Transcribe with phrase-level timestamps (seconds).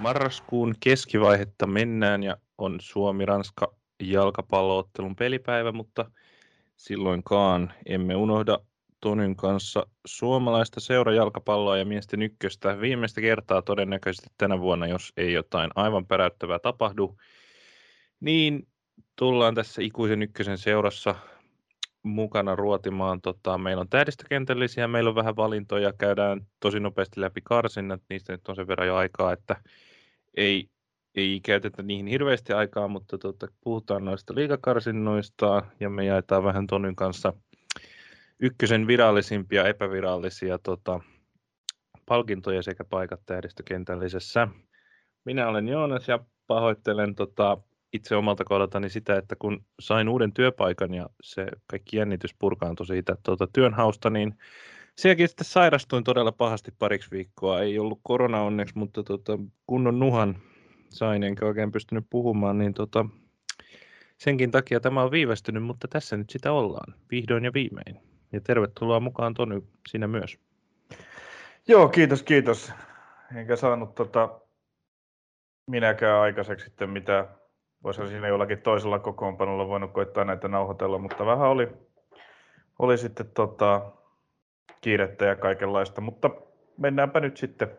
[0.00, 6.10] Marraskuun keskivaihetta mennään ja on Suomi-Ranska jalkapalloottelun pelipäivä, mutta
[6.76, 8.58] silloinkaan emme unohda
[9.00, 15.70] Tonyn kanssa suomalaista seurajalkapalloa ja miesten ykköstä viimeistä kertaa todennäköisesti tänä vuonna, jos ei jotain
[15.74, 17.16] aivan päräyttävää tapahdu.
[18.20, 18.68] Niin
[19.16, 21.14] tullaan tässä ikuisen ykkösen seurassa
[22.02, 23.20] mukana ruotimaan.
[23.20, 28.48] Tota, meillä on tähdistökentällisiä, meillä on vähän valintoja, käydään tosi nopeasti läpi karsinnat, niistä nyt
[28.48, 29.56] on sen verran jo aikaa, että
[30.38, 30.68] ei,
[31.14, 36.96] ei käytetä niihin hirveästi aikaa, mutta tota, puhutaan noista liikakarsinnoista ja me jaetaan vähän Tonyn
[36.96, 37.32] kanssa
[38.40, 41.00] ykkösen virallisimpia epävirallisia tota,
[42.06, 44.48] palkintoja sekä paikat tähdistökentällisessä.
[45.24, 47.58] Minä olen Joonas ja pahoittelen tota,
[47.92, 53.16] itse omalta kohdaltani sitä, että kun sain uuden työpaikan ja se kaikki jännitys purkaantui siitä
[53.22, 54.34] tuota, työnhausta, niin
[54.98, 57.60] sielläkin sitten sairastuin todella pahasti pariksi viikkoa.
[57.60, 60.36] Ei ollut korona onneksi, mutta tota, kunnon nuhan
[60.88, 63.06] sain, enkä oikein pystynyt puhumaan, niin tota,
[64.16, 68.00] senkin takia tämä on viivästynyt, mutta tässä nyt sitä ollaan, vihdoin ja viimein.
[68.32, 70.38] Ja tervetuloa mukaan Tony, sinä myös.
[71.68, 72.72] Joo, kiitos, kiitos.
[73.34, 74.40] Enkä saanut tota,
[75.66, 77.28] minäkään aikaiseksi sitten mitä
[77.84, 81.68] voisi siinä jollakin toisella kokoonpanolla voinut koittaa näitä nauhoitella, mutta vähän oli,
[82.78, 83.97] oli sitten tota,
[84.80, 86.30] kiirettä ja kaikenlaista, mutta
[86.76, 87.78] mennäänpä nyt sitten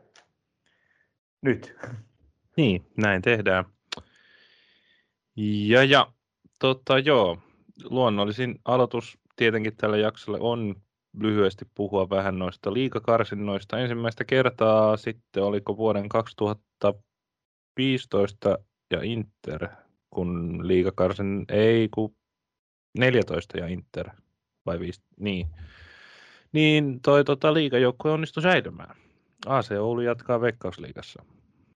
[1.41, 1.75] nyt.
[2.57, 3.65] Niin, näin tehdään.
[5.67, 6.11] Ja, ja
[6.59, 7.37] tota, joo,
[7.83, 10.75] luonnollisin aloitus tietenkin tällä jaksolla on
[11.19, 13.79] lyhyesti puhua vähän noista liikakarsinnoista.
[13.79, 18.59] Ensimmäistä kertaa sitten, oliko vuoden 2015
[18.91, 19.67] ja Inter
[20.09, 22.15] kun liikakarsin ei, kun
[22.97, 24.09] 14 ja Inter,
[24.65, 25.47] vai 5, niin.
[26.51, 28.95] Niin toi tota, liikajoukkue onnistui säilymään.
[29.45, 31.23] AC Oulu jatkaa Veikkausliigassa.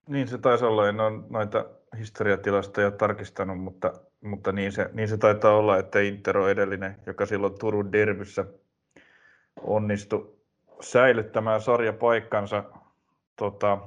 [0.08, 1.64] Niin se taisi olla, en ole noita
[1.98, 7.26] historiatilastoja tarkistanut, mutta, mutta niin, se, niin se taitaa olla, että Inter on edellinen, joka
[7.26, 8.44] silloin Turun derbyssä
[9.60, 10.36] onnistui
[10.80, 12.64] säilyttämään sarjapaikkansa.
[13.36, 13.78] Tota,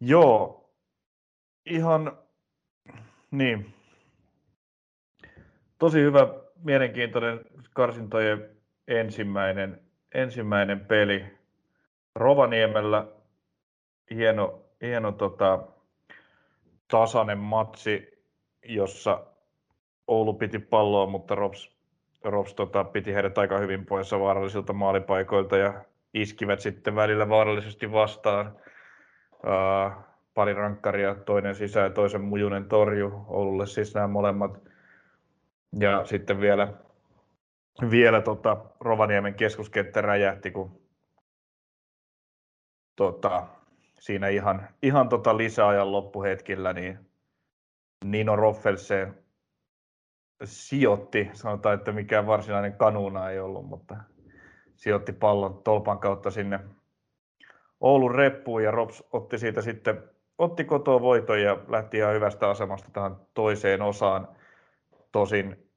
[0.00, 0.70] joo,
[1.66, 2.18] ihan
[3.30, 3.74] niin.
[5.78, 6.26] Tosi hyvä,
[6.64, 7.40] mielenkiintoinen
[7.72, 8.59] karsintojen
[8.90, 9.80] ensimmäinen,
[10.14, 11.24] ensimmäinen peli.
[12.14, 13.06] Rovaniemellä
[14.10, 15.62] hieno, hieno tota,
[16.88, 18.24] tasainen matsi,
[18.64, 19.26] jossa
[20.06, 21.76] Oulu piti palloa, mutta Rops,
[22.24, 25.84] Rops tota, piti heidät aika hyvin poissa vaarallisilta maalipaikoilta ja
[26.14, 28.56] iskivät sitten välillä vaarallisesti vastaan.
[29.32, 34.60] Uh, pari rankkaria, toinen sisään ja toisen mujunen torju Oululle siis nämä molemmat.
[35.78, 36.72] Ja sitten vielä,
[37.90, 40.80] vielä tota, Rovaniemen keskuskenttä räjähti, kun
[42.96, 43.46] tota,
[43.98, 46.98] siinä ihan, ihan tota lisäajan loppuhetkillä niin
[48.04, 49.14] Nino Roffelsen
[50.44, 53.96] sijoitti, sanotaan, että mikään varsinainen kanuna ei ollut, mutta
[54.76, 56.60] sijoitti pallon tolpan kautta sinne
[57.80, 60.02] Oulun reppuun ja Rops otti siitä sitten
[60.38, 64.28] otti kotoa voiton ja lähti ihan hyvästä asemasta tähän toiseen osaan.
[65.12, 65.69] Tosin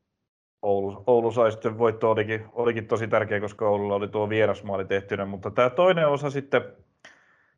[0.64, 5.26] Oulu, Oulu sai sitten voitto, olikin, olikin tosi tärkeä, koska Oululla oli tuo vierasmaali tehtynä,
[5.26, 6.62] mutta tämä toinen osa sitten,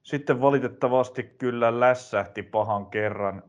[0.03, 3.43] sitten valitettavasti kyllä lässähti pahan kerran.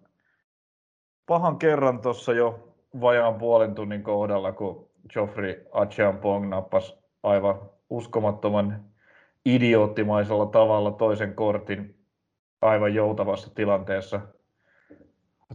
[1.27, 8.84] Pahan kerran tuossa jo vajaan puolen tunnin kohdalla, kun Joffrey Acheampong nappasi aivan uskomattoman
[9.44, 11.97] idioottimaisella tavalla toisen kortin
[12.62, 14.21] aivan joutavassa tilanteessa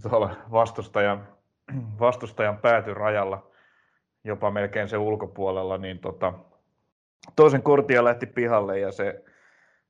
[0.10, 1.28] tuolla vastustajan,
[2.00, 3.51] vastustajan päätyrajalla,
[4.24, 6.34] jopa melkein se ulkopuolella, niin tota,
[7.36, 9.24] toisen kortia lähti pihalle ja se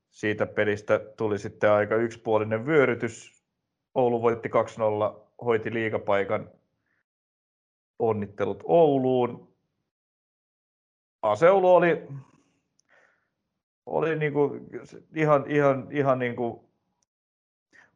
[0.09, 3.43] siitä pelistä tuli sitten aika yksipuolinen vyörytys.
[3.95, 4.51] Oulu voitti 2-0,
[5.45, 6.49] hoiti liigapaikan
[7.99, 9.51] onnittelut Ouluun.
[11.21, 12.07] Aseulu oli,
[13.85, 14.59] oli niinku
[15.15, 16.71] ihan, ihan, ihan niinku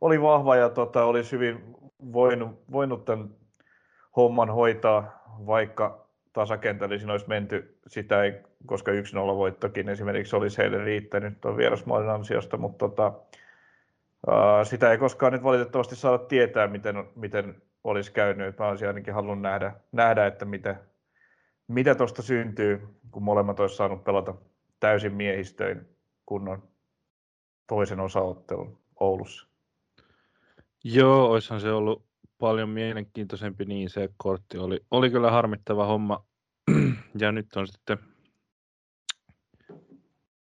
[0.02, 1.76] oli vahva ja tota, olisi hyvin
[2.14, 3.36] voinut, voinut tämän
[4.16, 6.05] homman hoitaa, vaikka
[6.36, 7.78] tasakentällä siinä olisi menty.
[7.88, 8.34] Sitä ei,
[8.66, 13.14] koska 1-0 voittokin esimerkiksi olisi heille riittänyt tuon vierasmaalin ansiosta, mutta tota,
[14.28, 18.60] ää, sitä ei koskaan nyt valitettavasti saada tietää, miten, miten olisi käynyt.
[18.60, 20.76] Mä olisin ainakin halunnut nähdä, nähdä että mitä,
[21.68, 24.34] mitä tuosta syntyy, kun molemmat olisi saanut pelata
[24.80, 25.82] täysin miehistöin
[26.26, 26.64] kunnon
[27.68, 29.48] toisen osaottelun Oulussa.
[30.84, 32.06] Joo, oishan se ollut
[32.40, 36.26] paljon mielenkiintoisempi, niin se kortti oli, oli kyllä harmittava homma.
[37.22, 37.98] ja nyt on sitten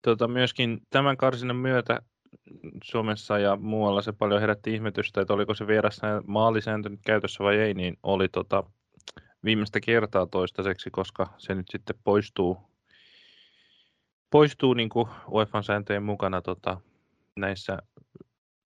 [0.01, 2.01] tota, myöskin tämän karsinnan myötä
[2.83, 7.57] Suomessa ja muualla se paljon herätti ihmetystä, että oliko se vieressä maalisääntö nyt käytössä vai
[7.57, 8.63] ei, niin oli tota,
[9.43, 12.57] viimeistä kertaa toistaiseksi, koska se nyt sitten poistuu,
[14.29, 14.89] poistuu niin
[15.31, 16.81] UEFA sääntöjen mukana tota,
[17.35, 17.77] näissä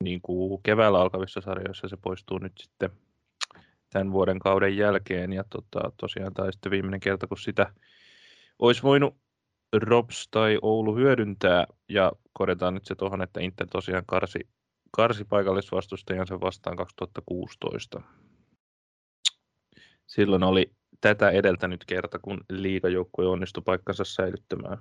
[0.03, 2.89] niin kuin keväällä alkavissa sarjoissa se poistuu nyt sitten
[3.89, 5.33] tämän vuoden kauden jälkeen.
[5.33, 7.73] Ja tota, tosiaan tämä sitten viimeinen kerta, kun sitä
[8.59, 9.17] olisi voinut
[9.73, 11.67] Rops tai Oulu hyödyntää.
[11.89, 14.39] Ja korjataan nyt se tuohon, että Inter tosiaan karsi,
[14.91, 18.01] karsi paikallisvastustajansa vastaan 2016.
[20.07, 20.71] Silloin oli
[21.01, 24.77] tätä edeltänyt kerta, kun liigajoukkue onnistui paikkansa säilyttämään.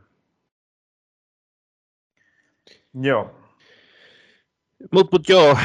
[2.95, 3.49] Joo.
[4.93, 5.59] Mutta mut joo,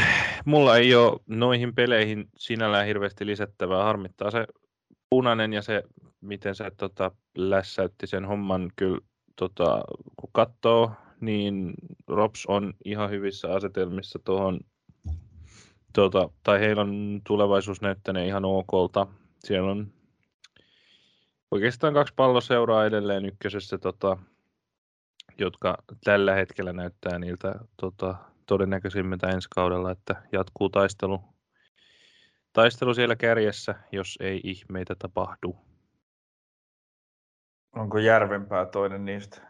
[0.45, 3.83] mulla ei ole noihin peleihin sinällään hirveästi lisättävää.
[3.83, 4.47] Harmittaa se
[5.09, 5.83] punainen ja se,
[6.21, 8.71] miten se tota, lässäytti sen homman.
[8.75, 8.99] Kyllä
[9.35, 9.81] tota,
[10.15, 10.91] kun katsoo,
[11.21, 11.73] niin
[12.07, 14.59] Rops on ihan hyvissä asetelmissa tuohon,
[15.93, 19.07] tota, tai heillä on tulevaisuus näyttäneen ihan okolta.
[19.39, 19.93] Siellä on
[21.51, 24.17] oikeastaan kaksi palloseuraa edelleen ykkösessä, tota,
[25.37, 31.21] jotka tällä hetkellä näyttää niiltä tota, todennäköisimmiltä ensi kaudella, että jatkuu taistelu,
[32.53, 35.55] taistelu siellä kärjessä, jos ei ihmeitä tapahdu.
[37.75, 39.41] Onko Järvenpää toinen niistä?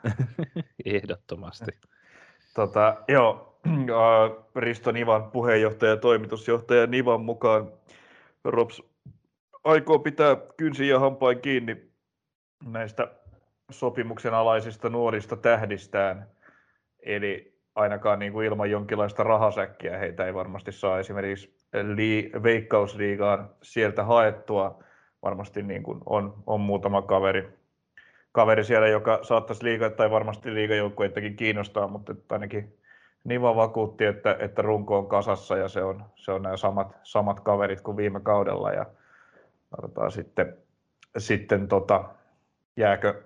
[0.85, 1.71] Ehdottomasti.
[2.55, 3.59] Tota, joo,
[4.55, 7.71] Risto Nivan puheenjohtaja ja toimitusjohtaja Nivan mukaan
[8.43, 8.81] Rops
[9.63, 11.91] aikoo pitää kynsin ja hampain kiinni
[12.65, 13.11] näistä
[13.71, 16.27] sopimuksen alaisista nuorista tähdistään.
[16.99, 21.57] Eli ainakaan niin kuin ilman jonkinlaista rahasäkkiä heitä ei varmasti saa esimerkiksi
[21.95, 24.83] li- veikkausliigaan sieltä haettua.
[25.21, 27.49] Varmasti niin kuin on, on muutama kaveri,
[28.31, 32.77] kaveri siellä, joka saattaisi liiga tai varmasti liigajoukkueittakin kiinnostaa, mutta ainakin
[33.23, 37.39] Niva vakuutti, että, että runko on kasassa ja se on, se on nämä samat, samat
[37.39, 38.85] kaverit kuin viime kaudella ja
[40.09, 40.57] sitten,
[41.17, 42.09] sitten tota,
[42.77, 43.23] jääkö,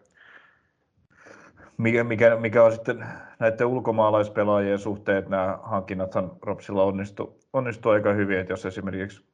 [1.77, 3.06] mikä, mikä, mikä on sitten
[3.39, 9.25] näiden ulkomaalaispelaajien suhteen, että nämä hankinnathan Ropsilla onnistu, onnistu aika hyvin, että jos esimerkiksi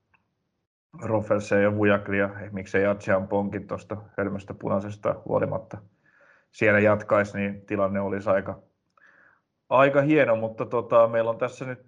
[1.01, 5.77] Roffelse ja Vujaklia, miksei Atsian Ponkin tuosta hölmöstä punaisesta huolimatta
[6.51, 8.61] siellä jatkaisi, niin tilanne olisi aika,
[9.69, 11.85] aika hieno, mutta tota, meillä on tässä nyt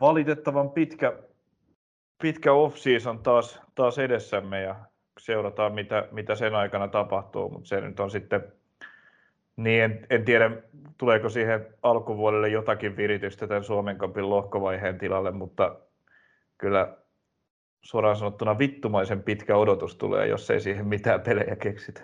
[0.00, 1.12] valitettavan pitkä,
[2.22, 4.76] pitkä off-season taas, taas edessämme ja
[5.18, 8.52] seurataan, mitä, mitä sen aikana tapahtuu, mutta se nyt on sitten,
[9.56, 10.50] niin en, en tiedä,
[10.98, 15.76] tuleeko siihen alkuvuodelle jotakin viritystä tämän Suomen Cupin lohkovaiheen tilalle, mutta
[16.58, 16.96] kyllä
[17.82, 22.00] suoraan sanottuna vittumaisen pitkä odotus tulee, jos ei siihen mitään pelejä keksitä.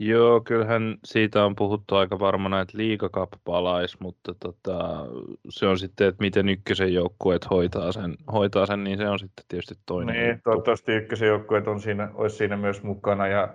[0.00, 5.06] Joo, kyllähän siitä on puhuttu aika varmana, että liikakap palaisi, mutta tota,
[5.48, 9.44] se on sitten, että miten ykkösen joukkueet hoitaa sen, hoitaa sen, niin se on sitten
[9.48, 10.14] tietysti toinen.
[10.14, 10.42] Niin, juttu.
[10.44, 13.54] toivottavasti ykkösen joukkueet on siinä, olisi siinä myös mukana ja,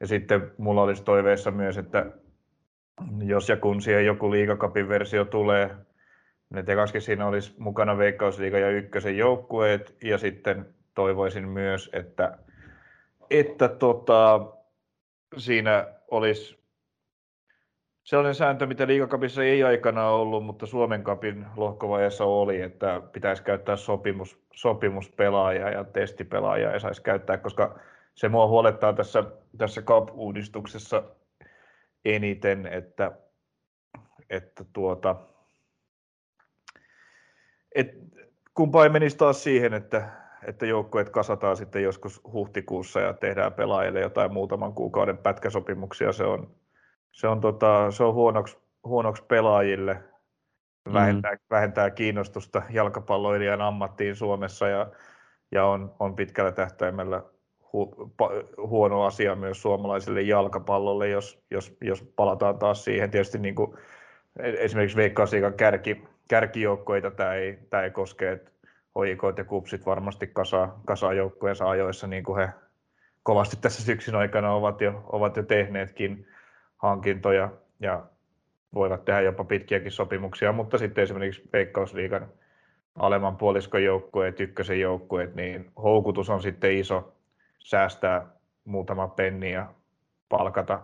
[0.00, 2.06] ja sitten mulla olisi toiveessa myös, että
[3.24, 5.70] jos ja kun siihen joku liikakapin versio tulee,
[6.54, 12.38] niin tekaskin siinä olisi mukana Veikkausliiga ja ykkösen joukkueet ja sitten toivoisin myös, että,
[13.30, 14.40] että tota,
[15.36, 16.64] siinä olisi
[18.04, 23.76] sellainen sääntö, mitä liikakapissa ei aikana ollut, mutta Suomen kapin lohkovaiheessa oli, että pitäisi käyttää
[23.76, 27.78] sopimus, sopimuspelaajaa ja testipelaajaa ei saisi käyttää, koska
[28.14, 29.24] se mua huolettaa tässä,
[29.58, 31.02] tässä CAP-uudistuksessa
[32.04, 33.12] eniten, että,
[34.30, 35.16] että tuota,
[37.74, 37.94] et,
[38.54, 44.00] kumpa ei menisi taas siihen, että, että joukkueet kasataan sitten joskus huhtikuussa ja tehdään pelaajille
[44.00, 46.12] jotain muutaman kuukauden pätkäsopimuksia.
[46.12, 46.50] Se on,
[47.12, 50.00] se on, tota, se on huonoksi, huonoksi pelaajille,
[50.92, 51.38] vähentää, mm.
[51.50, 54.90] vähentää kiinnostusta jalkapalloilijan ammattiin Suomessa ja,
[55.52, 57.22] ja on, on pitkällä tähtäimellä
[57.72, 58.30] hu, pa,
[58.66, 63.10] huono asia myös suomalaiselle jalkapallolle, jos, jos, jos palataan taas siihen.
[63.10, 63.74] Tietysti niin kuin
[64.38, 68.50] esimerkiksi Veikkausliikan kärki, kärkijoukkoita tämä ei, tämä ei koske, että
[68.94, 72.48] hoikoit ja kupsit varmasti kasaa, kasaa joukkueensa ajoissa, niin kuin he
[73.22, 76.28] kovasti tässä syksyn aikana ovat jo, ovat jo tehneetkin
[76.76, 78.02] hankintoja ja
[78.74, 82.28] voivat tehdä jopa pitkiäkin sopimuksia, mutta sitten esimerkiksi Veikkausliigan
[82.98, 87.12] alemman puoliskon joukkueet, ykkösen joukkueet, niin houkutus on sitten iso
[87.58, 88.26] säästää
[88.64, 89.66] muutama penni ja
[90.28, 90.80] palkata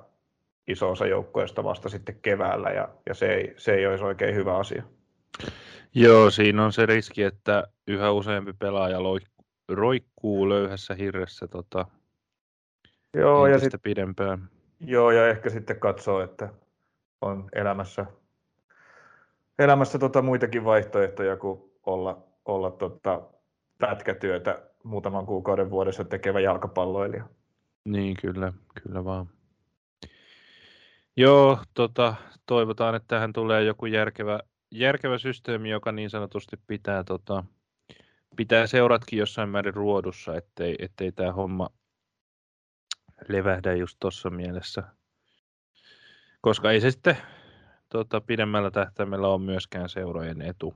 [0.69, 4.57] iso osa joukkueesta vasta sitten keväällä ja, ja se, ei, se ei olisi oikein hyvä
[4.57, 4.83] asia.
[5.95, 8.99] Joo, siinä on se riski, että yhä useampi pelaaja
[9.69, 11.87] roikkuu löyhässä hirressä tota,
[13.15, 14.51] joo, ja sit, pidempään.
[14.81, 16.49] Joo, ja ehkä sitten katsoo, että
[17.21, 18.07] on elämässä
[19.59, 23.23] elämässä tota muitakin vaihtoehtoja kuin olla, olla tota
[23.79, 27.25] pätkätyötä muutaman kuukauden vuodessa tekevä jalkapalloilija.
[27.85, 29.27] Niin, kyllä, kyllä vaan.
[31.17, 32.15] Joo, tota,
[32.47, 37.45] toivotaan, että tähän tulee joku järkevä, järkevä systeemi, joka niin sanotusti pitää, tota,
[38.37, 41.71] pitää seuratkin jossain määrin ruodussa, ettei, ettei tämä homma
[43.29, 44.83] levähdä just tuossa mielessä.
[46.41, 47.17] Koska ei se sitten
[47.89, 50.75] tota, pidemmällä tähtäimellä ole myöskään seurojen etu.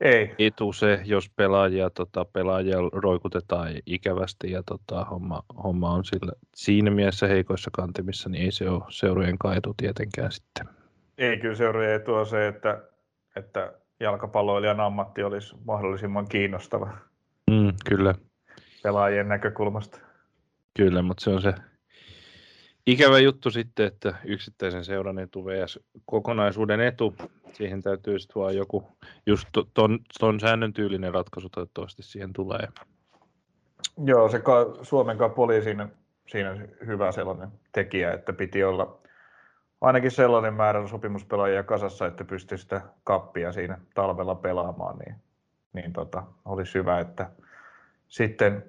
[0.00, 0.34] Ei.
[0.38, 6.90] Etu se, jos pelaajia, tota, pelaajia roikutetaan ikävästi ja tota, homma, homma on sillä, siinä
[6.90, 10.81] mielessä heikoissa kantimissa, niin ei se ole seurojen etu tietenkään sitten.
[11.22, 12.82] Ei, kyllä seurojen etu on se, että,
[13.36, 16.90] että jalkapalloilijan ammatti olisi mahdollisimman kiinnostava.
[17.50, 18.14] Mm, kyllä.
[18.82, 19.98] Pelaajien näkökulmasta.
[20.76, 21.54] Kyllä, mutta se on se
[22.86, 25.80] ikävä juttu sitten, että yksittäisen seuran etu vs.
[26.04, 27.14] kokonaisuuden etu,
[27.52, 28.88] siihen täytyy sitten vaan joku,
[29.26, 32.68] just ton, ton säännön tyylinen ratkaisu toivottavasti siihen tulee.
[34.04, 35.88] Joo, se ka, Suomen poli siinä,
[36.28, 36.54] siinä
[36.86, 39.01] hyvä sellainen tekijä, että piti olla
[39.82, 45.14] ainakin sellainen määrä sopimuspelaajia kasassa, että pystyy sitä kappia siinä talvella pelaamaan, niin,
[45.72, 47.30] niin tota, olisi hyvä, että
[48.08, 48.64] sitten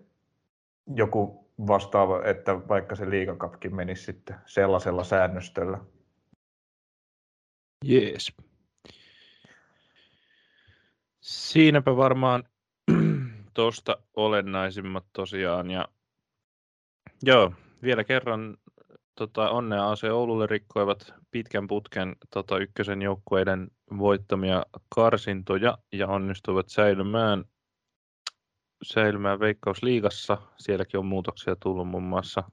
[0.96, 5.80] joku vastaava, että vaikka se liigakapkin menisi sitten sellaisella säännöstöllä.
[7.86, 8.34] Jees.
[11.22, 12.44] Siinäpä varmaan
[13.54, 15.72] tuosta olennaisimmat tosiaan.
[15.72, 15.88] Ja
[17.24, 17.54] joo,
[17.84, 18.58] vielä kerran
[19.16, 23.68] tota, onnea AC Oululle rikkoivat pitkän putken tota, ykkösen joukkueiden
[23.98, 24.64] voittamia
[24.96, 27.46] karsintoja ja onnistuivat säilymään
[28.84, 30.38] säilymään Veikkausliigassa.
[30.58, 32.44] Sielläkin on muutoksia tullut muun muassa.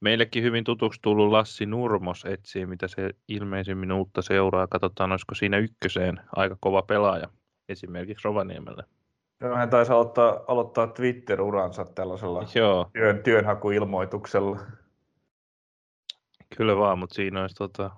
[0.00, 4.66] Meillekin hyvin tutuksi tullut Lassi Nurmos etsii, mitä se ilmeisimmin uutta seuraa.
[4.66, 7.28] Katsotaan, olisiko siinä ykköseen aika kova pelaaja
[7.68, 8.84] esimerkiksi Rovaniemelle.
[9.40, 12.90] Joo, hän taisi aloittaa, aloittaa Twitter-uransa tällaisella Joo.
[12.92, 14.58] Työn, työnhakuilmoituksella.
[16.60, 17.90] Kyllä vaan, mutta siinä olisi, tota,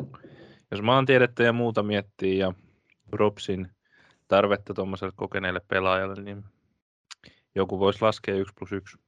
[0.70, 2.52] jos maantiedettä ja muuta miettii ja
[3.12, 3.68] Robsin
[4.28, 6.44] tarvetta tuommoiselle kokeneelle pelaajalle, niin
[7.54, 8.98] joku voisi laskea 1 plus 1.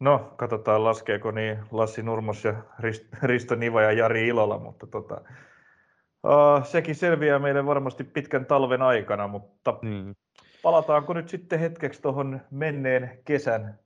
[0.00, 2.54] No, katsotaan laskeeko niin Lassi Nurmos ja
[3.22, 5.20] Risto Niva ja Jari Ilola, mutta tota,
[6.24, 10.14] uh, sekin selviää meille varmasti pitkän talven aikana, mutta mm.
[10.62, 13.78] palataanko nyt sitten hetkeksi tuohon menneen kesän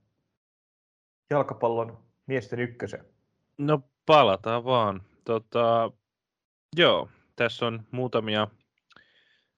[1.30, 3.04] jalkapallon miesten ykkösen?
[3.58, 5.02] No palataan vaan.
[5.24, 5.92] Tota,
[6.76, 8.48] joo, tässä on muutamia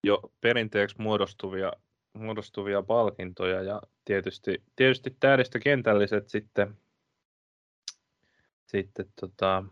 [0.04, 1.72] jo perinteeksi muodostuvia
[2.12, 5.16] muodostuvia palkintoja ja tietysti, tietysti
[5.62, 6.76] kentälliset sitten,
[8.66, 9.64] sitten tota,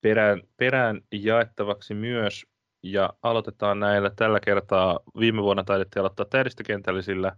[0.00, 2.46] perään, perään jaettavaksi myös.
[2.82, 4.10] Ja aloitetaan näillä.
[4.16, 7.36] Tällä kertaa, viime vuonna taidettiin aloittaa tähdistökentällisillä,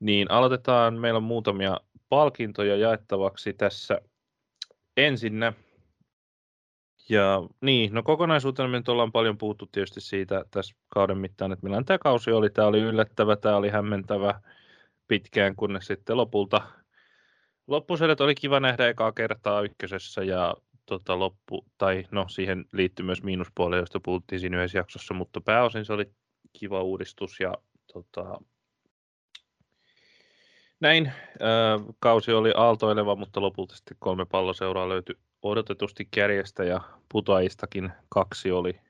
[0.00, 1.76] niin aloitetaan, meillä on muutamia
[2.08, 4.00] palkintoja jaettavaksi tässä
[4.96, 5.52] ensinnä
[7.08, 11.66] ja niin, no kokonaisuutena me nyt ollaan paljon puhuttu tietysti siitä tässä kauden mittaan, että
[11.66, 12.50] millainen tämä kausi oli.
[12.50, 14.40] Tämä oli yllättävä, tämä oli hämmentävä
[15.08, 16.60] pitkään, kunnes sitten lopulta
[17.70, 20.54] loppuselet oli kiva nähdä ekaa kertaa ykkösessä ja
[20.86, 25.84] tota, loppu, tai no siihen liittyy myös miinuspuoli, josta puhuttiin siinä yhdessä jaksossa, mutta pääosin
[25.84, 26.12] se oli
[26.52, 27.54] kiva uudistus ja
[27.92, 28.40] tota,
[30.80, 31.12] näin.
[31.98, 36.80] Kausi oli aaltoileva, mutta lopulta sitten kolme palloseuraa löytyi odotetusti kärjestä ja
[37.12, 38.80] putoajistakin kaksi oli,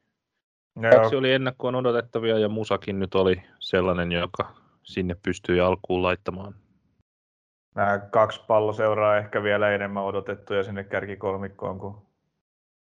[0.82, 0.92] Joo.
[0.92, 6.54] kaksi oli ennakkoon odotettavia ja Musakin nyt oli sellainen, joka sinne pystyi alkuun laittamaan.
[7.74, 11.94] Nämä kaksi palloseuraa ehkä vielä enemmän odotettuja sinne kärkikolmikkoon kuin,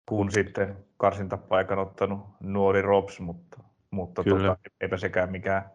[0.08, 3.60] kuin sitten karsintapaikan ottanut nuori Robs, mutta,
[3.90, 5.70] mutta tota, eipä sekään mikään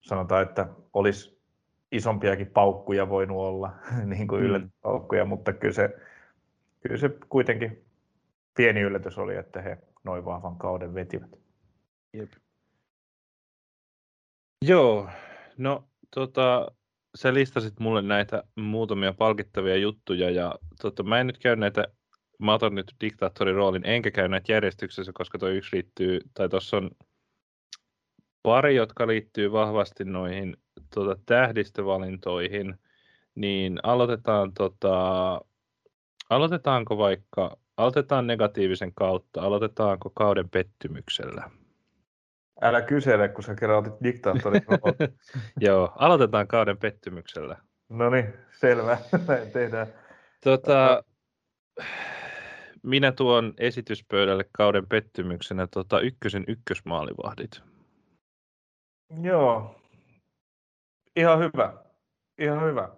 [0.00, 1.33] sanotaan, että olisi
[1.96, 3.70] isompiakin paukkuja voinut olla,
[4.04, 4.70] niin kuin mm.
[4.82, 5.94] paukkuja, mutta kyllä se
[6.80, 7.84] kyllä se kuitenkin
[8.56, 11.30] pieni yllätys oli, että he noin vahvan kauden vetivät.
[12.12, 12.32] Jep.
[14.62, 15.08] Joo,
[15.58, 16.72] no tota,
[17.14, 21.84] sä listasit mulle näitä muutamia palkittavia juttuja ja tota, mä en nyt käy näitä,
[22.38, 26.76] mä otan nyt diktaattorin roolin, enkä käy näitä järjestyksessä, koska tuo yksi liittyy, tai tuossa
[26.76, 26.90] on
[28.42, 30.56] pari, jotka liittyy vahvasti noihin
[30.94, 32.78] tota, tähdistövalintoihin,
[33.34, 35.40] niin aloitetaan tota,
[36.30, 41.50] Aloitetaanko vaikka, aloitetaan negatiivisen kautta, aloitetaanko kauden pettymyksellä?
[42.62, 44.62] Älä kysele, kun sä kerran otit diktaattorin
[45.60, 47.56] Joo, aloitetaan kauden pettymyksellä.
[47.88, 48.98] No niin, selvä.
[49.28, 49.86] Näin tehdään.
[50.44, 51.04] Tota,
[52.82, 57.62] minä tuon esityspöydälle kauden pettymyksenä tota, ykkösen ykkösmaalivahdit.
[59.22, 59.80] Joo,
[61.16, 61.72] ihan hyvä.
[62.38, 62.88] Ihan hyvä.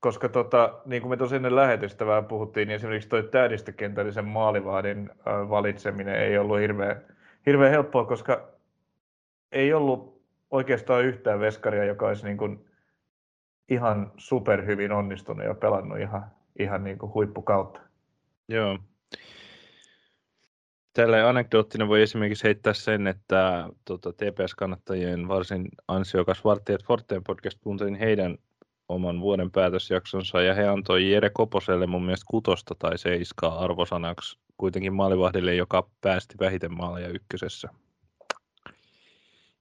[0.00, 5.10] Koska tota, niin kuin me tosiaan ennen lähetystä vähän puhuttiin, niin esimerkiksi toi täydistökentällisen maalivahdin
[5.26, 7.04] valitseminen ei ollut hirveän,
[7.46, 8.48] hirveän helppoa, koska
[9.52, 12.66] ei ollut oikeastaan yhtään veskaria, joka olisi niin kuin
[13.68, 16.26] ihan superhyvin onnistunut ja pelannut ihan,
[16.58, 17.80] ihan niin kuin huippukautta.
[18.48, 18.78] Joo.
[20.94, 27.94] Tällä anekdoottina voi esimerkiksi heittää sen, että tota, TPS-kannattajien varsin ansiokas Vartijat Forteen podcast kuuntelin
[27.94, 28.38] heidän
[28.88, 34.94] oman vuoden päätösjaksonsa ja he antoi Jere Koposelle mun mielestä kutosta tai seiskaa arvosanaksi kuitenkin
[34.94, 37.68] maalivahdille, joka päästi vähiten maaleja ykkösessä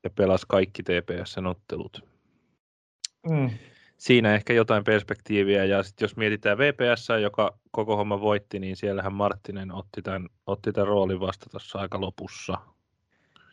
[0.04, 2.06] ja pelasi kaikki TPSn ottelut.
[3.30, 3.50] Mm
[4.04, 5.66] siinä ehkä jotain perspektiiviä.
[5.66, 10.72] Ja sitten jos mietitään VPS, joka koko homma voitti, niin siellähän Marttinen otti tämän, otti
[10.72, 12.58] tämän roolin vasta tuossa aika lopussa.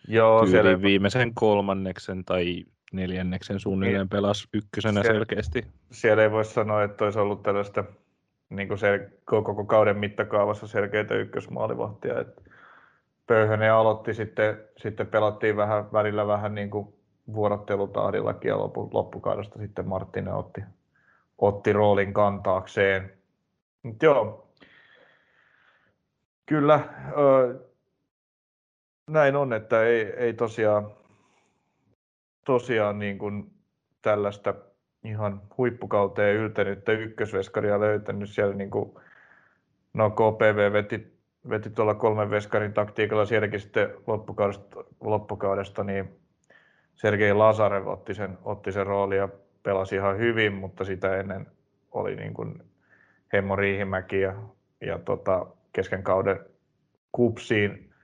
[0.08, 0.82] Joo, siellä...
[0.82, 5.66] viimeisen kolmanneksen tai neljänneksen suunnilleen niin, pelasi ykkösenä siellä, selkeästi.
[5.90, 7.84] Siellä ei voi sanoa, että olisi ollut tällaista
[8.48, 12.20] niin kuin se, koko kauden mittakaavassa selkeitä ykkösmaalivahtia.
[12.20, 12.42] Että
[13.26, 16.99] Pöyhönen aloitti, sitten, sitten pelattiin vähän, välillä vähän niin kuin
[17.34, 20.60] vuorottelutahdillakin ja loppu, loppukaudesta sitten Marttinen otti,
[21.38, 23.12] otti roolin kantaakseen.
[23.82, 24.48] Mut joo,
[26.46, 26.80] kyllä
[27.18, 27.70] ö,
[29.06, 30.90] näin on, että ei, ei tosiaan,
[32.44, 33.50] tosiaan niin kuin
[34.02, 34.54] tällaista
[35.04, 38.94] ihan huippukauteen yltänyttä ykkösveskaria löytänyt siellä niin kuin,
[39.94, 46.20] no KPV veti, veti tuolla kolmen veskarin taktiikalla sielläkin sitten loppukaudesta, loppukaudesta niin
[47.00, 49.28] Sergei Lazarev otti sen, otti sen roolin ja
[49.62, 51.46] pelasi ihan hyvin, mutta sitä ennen
[51.90, 52.62] oli niin kuin
[53.32, 54.34] Hemmo Riihimäki ja,
[54.80, 56.40] ja tota, kesken kauden
[57.12, 57.94] kupsiin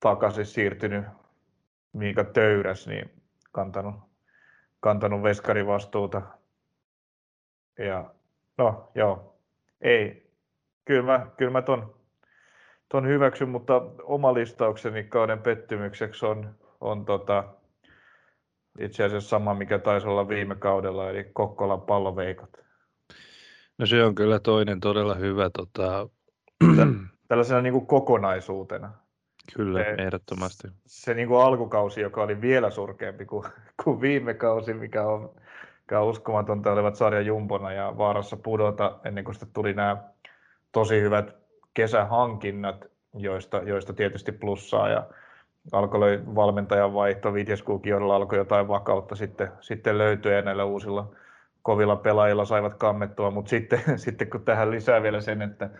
[0.00, 1.04] takaisin siirtynyt
[1.92, 3.10] Miika Töyräs, niin
[3.52, 3.94] kantanut,
[4.80, 6.22] kantanut veskarivastuuta.
[7.78, 8.14] Ja
[8.58, 9.38] no joo,
[9.80, 10.30] ei,
[10.84, 11.94] kyllä mä, kyllä mä ton,
[12.88, 17.58] ton hyväksyn, mutta oma listaukseni kauden pettymykseksi on, on tota,
[18.78, 22.50] itse asiassa sama, mikä taisi olla viime kaudella, eli Kokkolan palloveikot.
[23.78, 26.08] No se on kyllä toinen todella hyvä tota...
[27.28, 28.92] tällaisena niin kuin kokonaisuutena.
[29.56, 30.68] Kyllä, se, ehdottomasti.
[30.86, 33.44] Se niin kuin alkukausi, joka oli vielä surkeampi kuin,
[33.84, 35.34] kuin viime kausi, mikä on,
[35.80, 39.96] mikä on uskomatonta, olivat sarja jumpona ja vaarassa pudota ennen kuin sitten tuli nämä
[40.72, 41.36] tosi hyvät
[41.74, 45.06] kesähankinnat, joista, joista tietysti plussaa ja
[45.72, 51.10] alkoi valmentajan vaihto, Vitjeskukiorilla alkoi jotain vakautta sitten, sitten löytyä ja näillä uusilla
[51.62, 55.70] kovilla pelaajilla saivat kammettua, mutta sitten, sitten kun tähän lisää vielä sen, että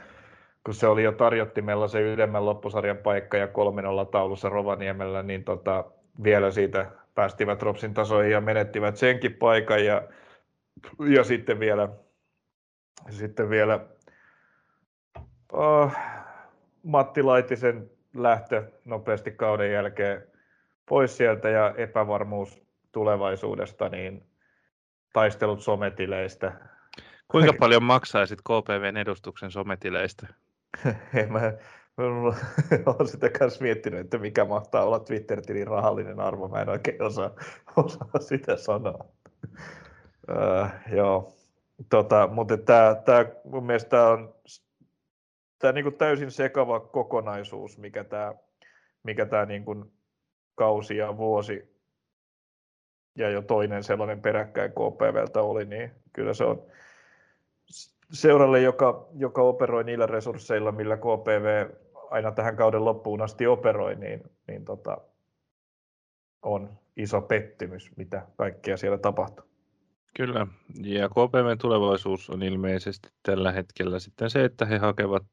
[0.64, 5.84] kun se oli jo tarjottimella se ydemmän loppusarjan paikka ja 3 taulussa Rovaniemellä, niin tota,
[6.22, 10.02] vielä siitä päästivät Ropsin tasoihin ja menettivät senkin paikan ja,
[11.08, 11.88] ja sitten vielä,
[13.10, 13.80] sitten vielä
[15.52, 15.92] oh,
[16.82, 20.26] Matti Laitisen lähtö nopeasti kauden jälkeen
[20.88, 24.26] pois sieltä ja epävarmuus tulevaisuudesta, niin
[25.12, 26.52] taistelut sometileistä.
[27.28, 30.26] Kuinka paljon maksaisit KPVn edustuksen sometileistä?
[31.14, 31.52] en mä,
[32.86, 36.48] olen sitä kanssa miettinyt, että mikä mahtaa olla Twitter-tilin rahallinen arvo.
[36.48, 37.30] Mä en oikein osaa,
[37.76, 39.04] osaa sitä sanoa.
[40.30, 41.32] Uh, joo.
[41.88, 44.34] Tota, mutta tämä, tämä, mun mielestä tämä on
[45.58, 48.34] tämä niin täysin sekava kokonaisuus, mikä tämä,
[49.02, 49.92] mikä tämä niin kuin
[50.54, 51.78] kausi ja vuosi
[53.16, 56.62] ja jo toinen sellainen peräkkäin KPVltä oli, niin kyllä se on
[58.12, 61.70] seuralle, joka, joka operoi niillä resursseilla, millä KPV
[62.10, 64.98] aina tähän kauden loppuun asti operoi, niin, niin tota,
[66.42, 69.47] on iso pettymys, mitä kaikkea siellä tapahtuu.
[70.16, 70.46] Kyllä,
[70.82, 75.26] ja KPVn tulevaisuus on ilmeisesti tällä hetkellä sitten se, että he hakevat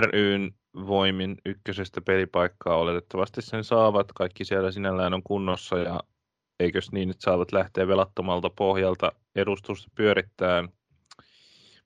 [0.00, 4.12] ryn voimin ykkösestä pelipaikkaa oletettavasti sen saavat.
[4.12, 6.00] Kaikki siellä sinällään on kunnossa ja
[6.60, 10.68] eikös niin, että saavat lähteä velattomalta pohjalta edustusta pyörittämään.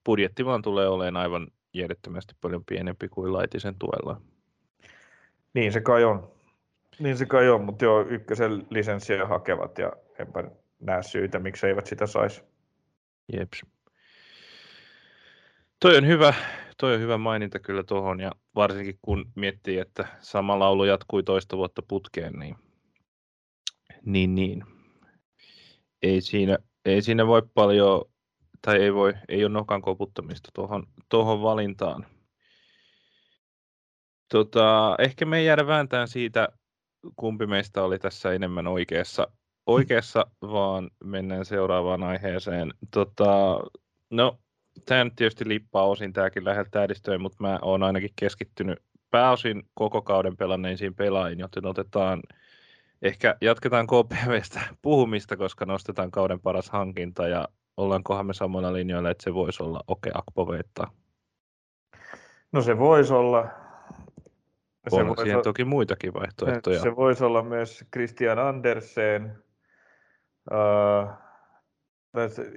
[0.05, 4.21] Budjetti vaan tulee olemaan aivan järjettömästi paljon pienempi kuin Laitisen tuella.
[5.55, 6.33] Niin se kai on.
[6.99, 10.45] Niin se kai on, mutta joo, ykkösen lisenssiä hakevat ja enpä
[10.83, 12.43] näe syytä, miksi eivät sitä saisi.
[13.33, 13.63] Jeps.
[15.81, 16.35] Toi on hyvä
[16.83, 21.57] toi on hyvä maininta kyllä tuohon, ja varsinkin kun miettii, että sama laulu jatkui toista
[21.57, 22.57] vuotta putkeen, niin,
[24.05, 24.65] niin, niin.
[26.03, 28.05] Ei, siinä, ei siinä voi paljon,
[28.63, 32.07] tai ei, voi, ei ole nokan koputtamista tuohon, tuohon valintaan.
[34.29, 36.49] Tota, ehkä me ei jäädä vääntään siitä,
[37.17, 39.29] kumpi meistä oli tässä enemmän oikeassa,
[39.67, 42.75] oikeassa vaan mennään seuraavaan aiheeseen.
[42.91, 43.61] Tota,
[44.11, 44.39] no,
[44.87, 48.79] tämä nyt tietysti lippaa osin tämäkin läheltä edistöön, mutta mä oon ainakin keskittynyt
[49.11, 52.23] pääosin koko kauden pelanneisiin pelaajiin, joten otetaan,
[53.03, 59.25] ehkä jatketaan KPVstä puhumista, koska nostetaan kauden paras hankinta ja ollaankohan me samalla linjoilla, että
[59.25, 60.89] se voisi olla Oke Akpovetta?
[62.53, 63.47] No se voisi olla.
[64.89, 66.81] Se on siihen olla, toki muitakin vaihtoehtoja.
[66.81, 69.43] Se voisi olla myös Christian Andersen.
[70.51, 71.09] Uh,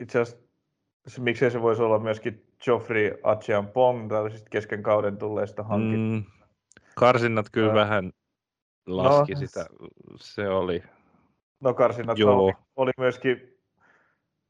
[0.02, 6.00] itse asiassa miksei se voisi olla myöskin Joffrey Achean Pong tällaisista kesken kauden tulleista hankin.
[6.00, 6.24] Mm,
[6.96, 8.12] karsinnat kyllä uh, vähän
[8.88, 9.66] laski no, sitä,
[10.16, 10.84] se oli.
[11.60, 13.56] No karsinnat oli, oli myöskin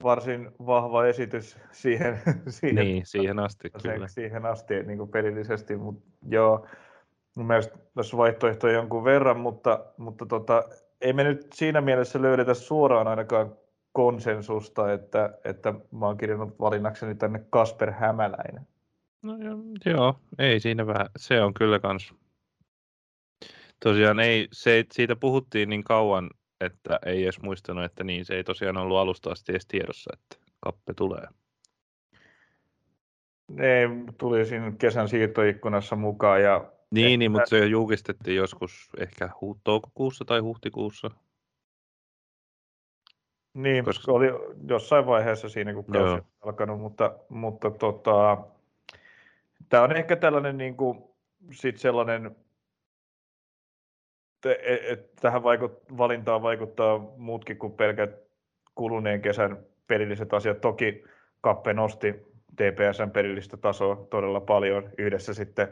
[0.04, 3.70] varsin vahva esitys siihen, siihen, niin, siihen asti.
[3.70, 4.08] Kyllä.
[4.08, 6.68] Siihen asti niin kuin pelillisesti, mutta joo,
[7.36, 10.64] mun mielestä tässä vaihtoehtoja jonkun verran, mutta, mutta tota,
[11.02, 13.56] ei me nyt siinä mielessä löydetä suoraan ainakaan
[13.92, 18.68] konsensusta, että, että mä oon kirjannut valinnakseni tänne Kasper Hämäläinen.
[19.22, 19.34] No
[19.86, 22.14] joo, ei siinä vähän, se on kyllä kans.
[23.80, 26.30] Tosiaan ei, se, siitä puhuttiin niin kauan,
[26.62, 30.52] että ei edes muistanut, että niin se ei tosiaan ollut alusta asti edes tiedossa, että
[30.60, 31.28] kappe tulee.
[33.52, 36.42] Ne tuli siinä kesän siirtoikkunassa mukaan.
[36.42, 41.12] Ja niin, niin, mutta se julkistettiin joskus ehkä hu- toukokuussa tai huhtikuussa.
[43.54, 44.28] Niin, koska oli
[44.68, 48.38] jossain vaiheessa siinä, kun kausi on alkanut, mutta, mutta tota,
[49.70, 51.04] tämä on ehkä tällainen niin kuin,
[51.52, 52.36] sit sellainen
[54.46, 58.16] E, et tähän vaikut, valintaan vaikuttaa muutkin kuin pelkät
[58.76, 60.62] kuluneen kesän pelilliset asiat.
[60.62, 61.04] Toki
[61.42, 62.14] Kappe nosti
[62.56, 65.68] TPSn pelillistä tasoa todella paljon yhdessä sitten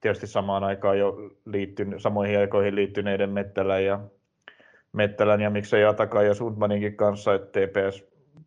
[0.00, 4.00] tietysti samaan aikaan jo liittyn, samoihin aikoihin liittyneiden Mettälän ja,
[4.92, 8.04] Mettälän ja miksei Atakan ja Sundmaninkin kanssa, että TPS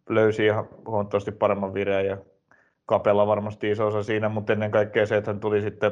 [0.10, 2.18] löysi ihan huomattavasti paremman vireen ja
[2.86, 5.92] Kapella varmasti iso osa siinä, mutta ennen kaikkea se, että hän tuli sitten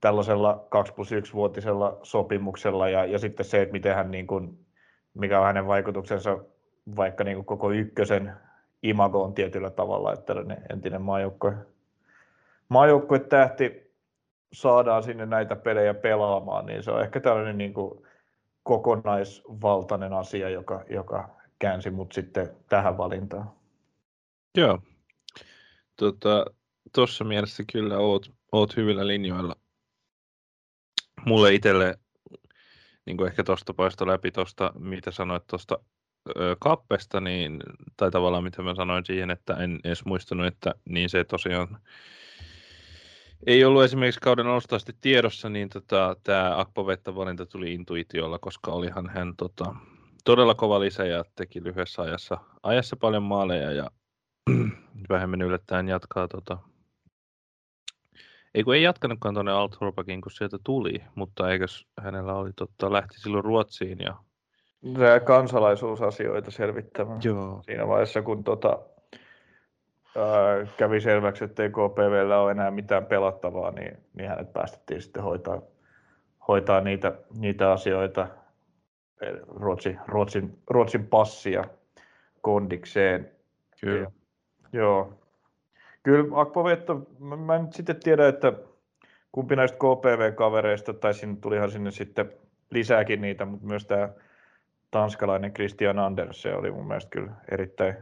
[0.00, 4.58] tällaisella 2 plus 1 vuotisella sopimuksella ja, ja sitten se, että miten hän, niin kuin,
[5.14, 6.38] mikä on hänen vaikutuksensa
[6.96, 8.32] vaikka niin kuin koko ykkösen
[8.82, 10.34] imagoon tietyllä tavalla, että
[10.72, 11.52] entinen maajoukkue,
[12.68, 13.85] maajoukkue tähti
[14.52, 18.06] saadaan sinne näitä pelejä pelaamaan, niin se on ehkä tällainen niin kuin
[18.62, 23.50] kokonaisvaltainen asia, joka, joka käänsi mut sitten tähän valintaan.
[24.56, 24.78] Joo.
[25.96, 26.44] Tuossa
[26.92, 29.56] tota, mielessä kyllä oot, oot hyvillä linjoilla
[31.26, 31.98] mulle itselle,
[33.06, 35.78] niin kuin ehkä tuosta poisto läpi tuosta, mitä sanoit tuosta
[36.58, 37.62] kappesta, niin,
[37.96, 41.78] tai tavallaan mitä mä sanoin siihen, että en edes muistanut, että niin se tosiaan
[43.46, 49.08] ei ollut esimerkiksi kauden alusta asti tiedossa, niin tota, tämä Akpovetta-valinta tuli intuitiolla, koska olihan
[49.08, 49.74] hän tota,
[50.24, 53.90] todella kova lisä ja teki lyhyessä ajassa, ajassa paljon maaleja ja
[55.08, 56.58] vähemmän yllättäen jatkaa tota,
[58.56, 63.20] ei kun ei jatkanutkaan tuonne Althorpakin, kun sieltä tuli, mutta eikös hänellä oli totta, lähti
[63.20, 64.16] silloin Ruotsiin ja...
[64.98, 67.20] Se kansalaisuusasioita selvittämään.
[67.24, 67.62] Joo.
[67.64, 68.78] Siinä vaiheessa, kun tota,
[70.16, 75.22] ää, kävi selväksi, että ei KPVllä ole enää mitään pelattavaa, niin, niin hänet päästettiin sitten
[75.22, 75.62] hoitaa,
[76.48, 78.28] hoitaa niitä, niitä asioita
[79.46, 81.64] Ruotsin, Ruotsin, Ruotsin passia
[82.40, 83.30] kondikseen.
[83.80, 84.00] Kyllä.
[84.00, 84.10] Ja,
[84.72, 85.12] joo,
[86.06, 88.52] Kyllä Akpovetto, mä, mä en sitten tiedä, että
[89.32, 92.32] kumpi näistä KPV-kavereista, tai sinne tulihan sinne sitten
[92.70, 94.08] lisääkin niitä, mutta myös tämä
[94.90, 97.94] tanskalainen Christian Andersen oli mun mielestä kyllä erittäin,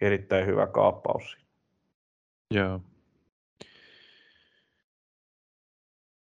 [0.00, 1.43] erittäin hyvä kaappaus.
[2.50, 2.80] Joo.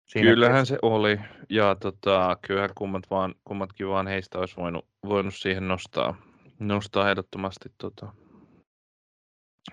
[0.07, 0.69] Siinä Kyllähän kes...
[0.69, 6.17] se oli, ja tota, kyllähän kummat vaan, kummatkin vaan heistä olisi voinut, voinut siihen nostaa,
[6.59, 8.13] nostaa ehdottomasti tota,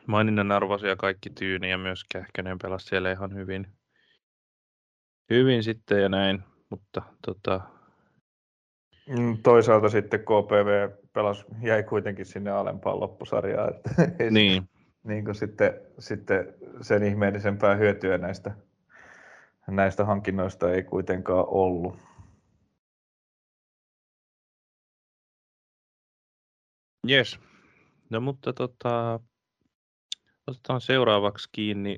[0.08, 3.68] maininnan arvoisia kaikki Tyyni ja myös Kähkönen pelasi siellä ihan hyvin,
[5.30, 7.62] hyvin sitten ja näin, mutta tota...
[9.10, 13.74] Mm, toisaalta sitten KPV pelas, jäi kuitenkin sinne alempaan loppusarjaan.
[13.76, 14.70] Että niin.
[15.04, 18.56] Niin kuin sitten, sitten sen ihmeellisempää hyötyä näistä,
[19.68, 22.00] näistä hankinnoista ei kuitenkaan ollut.
[27.10, 27.40] Yes.
[28.10, 29.20] No mutta tota,
[30.48, 31.98] Otetaan seuraavaksi kiinni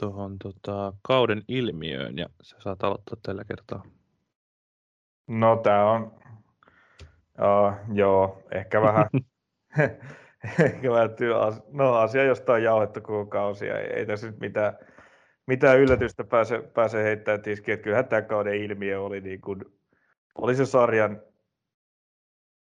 [0.00, 3.82] tuohon tota, kauden ilmiöön ja sä saat aloittaa tällä kertaa.
[5.26, 6.02] No tämä on,
[7.38, 9.06] uh, joo, ehkä vähän,
[11.72, 14.78] no asia, josta on jauhettu koko kausia, ei, ei tässä nyt mitään,
[15.46, 17.74] mitään yllätystä pääse, pääse heittämään tiskiin.
[17.74, 19.64] Että kyllähän tämä kauden ilmiö oli, niin kuin,
[20.34, 21.22] oli se sarjan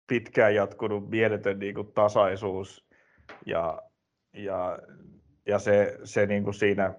[0.06, 2.88] pitkään jatkunut mieletön niin kuin tasaisuus
[3.46, 3.82] ja,
[4.32, 4.78] ja,
[5.46, 6.94] ja se, se niin kuin siinä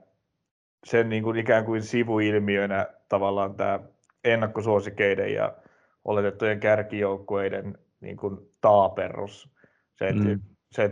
[0.86, 3.80] sen niin kuin ikään kuin sivuilmiönä tavallaan tämä
[4.24, 5.58] ennakkosuosikeiden ja
[6.06, 9.50] oletettujen kärkijoukkueiden niin kuin taaperus.
[9.96, 10.40] Se, mm.
[10.72, 10.92] Se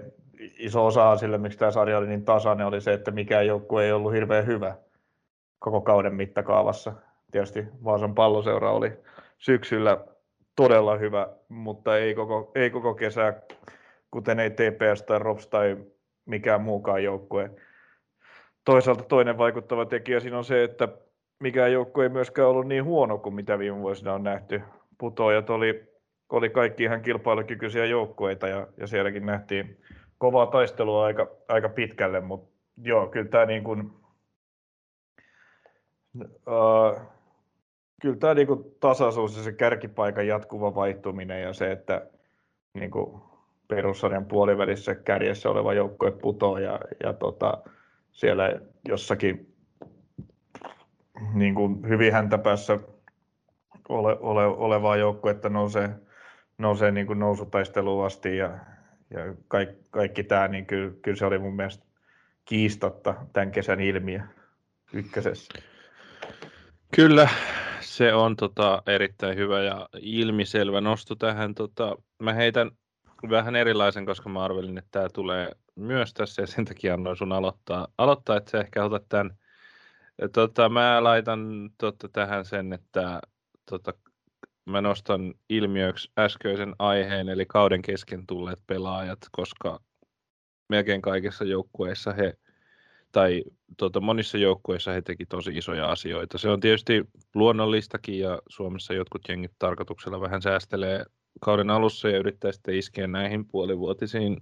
[0.60, 3.92] iso osa sille, miksi tämä sarja oli niin tasainen, oli se, että mikään joukkue ei
[3.92, 4.76] ollut hirveän hyvä
[5.60, 6.94] koko kauden mittakaavassa.
[7.32, 8.92] Tietysti Vaasan palloseura oli
[9.38, 10.06] syksyllä
[10.56, 13.42] todella hyvä, mutta ei koko, ei koko kesää,
[14.12, 15.78] kuten ei TPS tai ROPS tai
[16.26, 17.52] mikään muukaan joukkue.
[18.66, 20.88] Toisaalta toinen vaikuttava tekijä siinä on se, että
[21.40, 24.62] mikään joukkue ei myöskään ollut niin huono kuin mitä viime vuosina on nähty.
[24.98, 25.95] Putoajat oli,
[26.30, 29.78] oli kaikki ihan kilpailukykyisiä joukkueita ja, ja sielläkin nähtiin
[30.18, 33.92] kovaa taistelua aika, aika pitkälle, mutta joo, kyllä tämä niin kuin,
[36.22, 37.02] uh,
[38.02, 42.08] kyllä tämä niin kuin tasaisuus ja se kärkipaikan jatkuva vaihtuminen ja se, että
[42.74, 43.22] niin kuin
[43.68, 47.58] perussarjan puolivälissä kärjessä oleva joukkue putoo ja, ja tota,
[48.12, 49.56] siellä jossakin
[51.34, 52.80] niin kuin hyvin häntäpäässä
[53.90, 55.90] ole, ole, olevaa joukkuetta nousee,
[56.58, 58.60] nousee niin kuin nousutaisteluun asti ja,
[59.10, 61.86] ja kaikki, kaikki tämä, niin kyllä, kyllä, se oli mun mielestä
[62.46, 64.20] kiistatta tämän kesän ilmiö
[64.94, 65.54] ykkösessä.
[66.96, 67.30] Kyllä,
[67.80, 71.56] se on tota, erittäin hyvä ja ilmiselvä nosto tähän.
[71.56, 72.72] Tota, mä heitän
[73.30, 77.32] vähän erilaisen, koska mä arvelin, että tämä tulee myös tässä ja sen takia annoin sun
[77.32, 79.38] aloittaa, aloittaa että sä ehkä otat tämän.
[80.34, 83.22] Tota, mä laitan tota, tähän sen, että
[83.70, 83.94] tota,
[84.66, 89.80] mä nostan ilmiöksi äskeisen aiheen, eli kauden kesken tulleet pelaajat, koska
[90.70, 92.34] melkein kaikissa joukkueissa he,
[93.12, 93.44] tai
[93.78, 96.38] tota, monissa joukkueissa he teki tosi isoja asioita.
[96.38, 101.06] Se on tietysti luonnollistakin, ja Suomessa jotkut jengit tarkoituksella vähän säästelee
[101.42, 104.38] kauden alussa ja yrittää sitten iskeä näihin puolivuotisiin,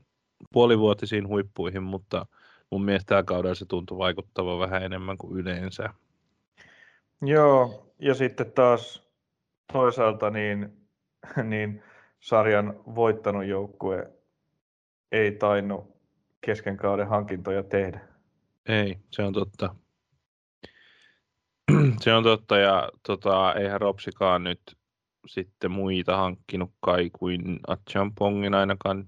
[0.53, 2.25] puolivuotisiin huippuihin, mutta
[2.69, 5.89] mun mielestä tämä kaudella se tuntui vaikuttava vähän enemmän kuin yleensä.
[7.21, 9.02] Joo, ja sitten taas
[9.73, 10.77] toisaalta niin,
[11.43, 11.83] niin
[12.19, 14.11] sarjan voittanut joukkue
[15.11, 15.93] ei tainnut
[16.41, 17.99] kesken kauden hankintoja tehdä.
[18.69, 19.75] Ei, se on totta.
[22.01, 24.61] Se on totta, ja tota, eihän Ropsikaan nyt
[25.27, 29.05] sitten muita hankkinut kai kuin Achampongin ainakaan.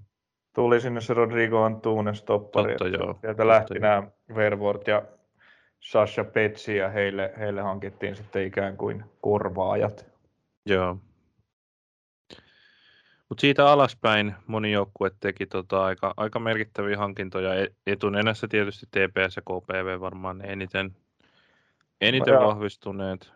[0.54, 2.76] Tuli sinne se Rodrigo Antunes toppari.
[2.76, 3.18] Totta, joo.
[3.20, 3.80] Sieltä totta, lähti joo.
[3.80, 4.02] nämä
[4.34, 5.02] Vervort ja
[5.80, 10.15] Sasha Petsi ja heille, heille hankittiin sitten ikään kuin korvaajat.
[10.66, 10.98] Joo.
[13.28, 17.54] Mutta siitä alaspäin moni joukkue teki tota aika, aika merkittäviä hankintoja.
[17.54, 20.96] E-, etunenässä tietysti TPS ja KPV varmaan eniten,
[22.00, 23.32] eniten no, vahvistuneet.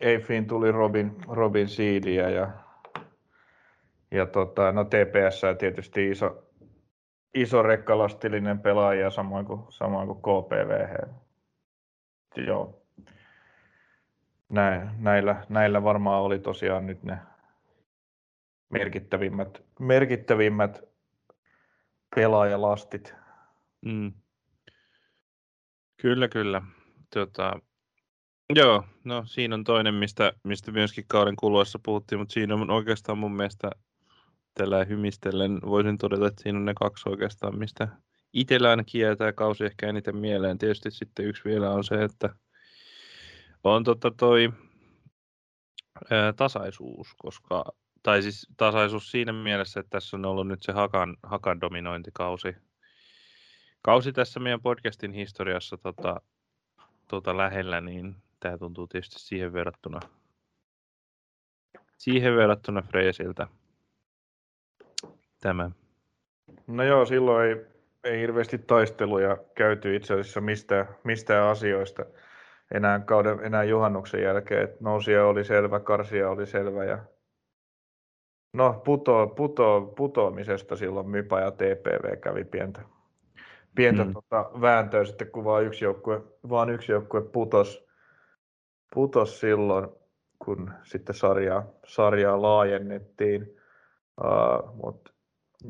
[0.00, 2.50] Eifiin tuli Robin, Robin Seedia ja,
[4.10, 6.42] ja tota, no TPS tietysti iso,
[7.34, 10.96] iso rekkalastillinen pelaaja samoin kuin, samoin kuin KPV.
[12.46, 12.83] Joo.
[14.54, 17.18] Näin, näillä, näillä varmaan oli tosiaan nyt ne
[18.70, 20.82] merkittävimmät, merkittävimmät
[22.16, 23.14] pelaajalastit.
[23.84, 24.12] Mm.
[26.02, 26.62] Kyllä, kyllä.
[27.14, 27.60] Tota,
[28.54, 33.18] Joo, no siinä on toinen, mistä, mistä myöskin kauden kuluessa puhuttiin, mutta siinä on oikeastaan
[33.18, 33.70] mun mielestä
[34.54, 37.88] tällä hymistellen voisin todeta, että siinä on ne kaksi oikeastaan, mistä
[38.32, 40.58] itsellä ainakin jää tämä kausi ehkä eniten mieleen.
[40.58, 42.30] Tietysti sitten yksi vielä on se, että
[43.64, 44.52] on totta toi
[46.10, 47.64] ää, tasaisuus, koska,
[48.02, 52.56] tai siis tasaisuus siinä mielessä, että tässä on ollut nyt se Hakan, Hakan dominointikausi.
[53.82, 56.20] Kausi tässä meidän podcastin historiassa tota,
[57.08, 60.00] tota lähellä, niin tämä tuntuu tietysti siihen verrattuna,
[61.98, 63.46] siihen verrattuna Freesiltä
[65.40, 65.70] tämä.
[66.66, 67.66] No joo, silloin ei,
[68.04, 72.04] ei hirveästi taisteluja käyty itse asiassa mistään, mistään asioista
[72.74, 74.64] enää, kauden, enää juhannuksen jälkeen.
[74.64, 76.98] Et nousia oli selvä, karsia oli selvä ja
[78.52, 82.82] No puto, puto, putoamisesta silloin Mypa ja TPV kävi pientä,
[83.74, 84.12] pientä mm.
[84.12, 87.84] tota, vääntöä sitten, kun vaan yksi joukkue, vaan yksi joukkue putos
[88.94, 89.88] putos silloin,
[90.44, 93.56] kun sitten sarjaa, sarjaa laajennettiin.
[94.20, 95.12] Uh, mutta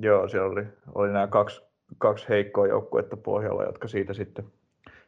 [0.00, 1.62] joo, siellä oli, oli nämä kaksi,
[1.98, 4.52] kaksi heikkoa joukkuetta pohjalla, jotka siitä sitten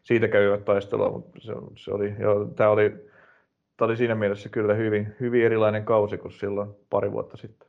[0.07, 2.91] siitä kävivät taistelua, mutta se, se oli, joo, tämä oli,
[3.77, 7.69] tämä oli siinä mielessä kyllä hyvin, hyvin erilainen kausi kuin silloin pari vuotta sitten.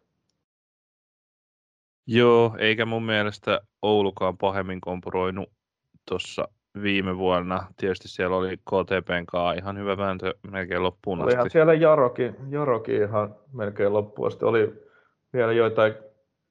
[2.07, 5.49] Joo, eikä mun mielestä Oulukaan pahemmin kompuroinut
[6.07, 6.47] tuossa
[6.81, 7.67] viime vuonna.
[7.77, 11.29] Tietysti siellä oli KTPn kanssa ihan hyvä vääntö melkein loppuun asti.
[11.29, 14.45] Olihan siellä Jarokin, Jarokin ihan melkein loppuun asti.
[14.45, 14.73] Oli
[15.33, 15.93] vielä joitain,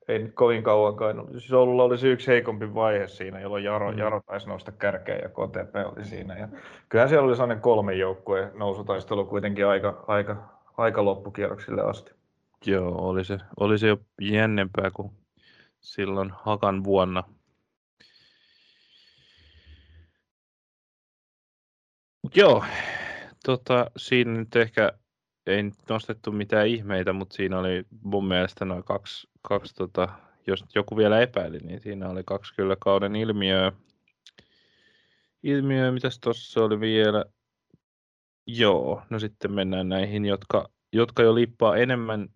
[0.09, 1.17] ei nyt kovin kauankaan.
[1.17, 3.99] No, siis Oululla oli se yksi heikompi vaihe siinä, jolloin Jaro, mm.
[3.99, 6.39] Jaro taisi nousta kärkeen ja KTP oli siinä.
[6.39, 6.49] Ja
[6.89, 10.37] kyllähän siellä oli sellainen kolme joukkueen nousutaistelu kuitenkin aika, aika,
[10.77, 12.13] aika loppukierroksille asti.
[12.67, 15.13] Joo, oli se, oli se jo jännempää kuin
[15.81, 17.25] silloin Hakan vuonna.
[22.23, 22.65] Mut joo,
[23.45, 24.93] tota, siinä nyt ehkä
[25.47, 30.09] ei nyt nostettu mitään ihmeitä, mutta siinä oli mun mielestä noin kaksi, kaksi tota,
[30.47, 33.73] jos joku vielä epäili, niin siinä oli kaksi kyllä kauden ilmiöä.
[35.43, 37.25] Ilmiö, mitäs tuossa oli vielä?
[38.47, 42.29] Joo, no sitten mennään näihin, jotka, jotka jo lippaa enemmän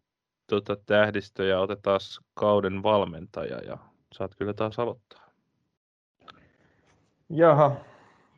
[0.47, 1.61] tota, tähdistöjä.
[1.61, 2.01] Otetaan
[2.35, 3.79] kauden valmentaja ja
[4.13, 5.31] saat kyllä taas aloittaa.
[7.29, 7.77] Jaha,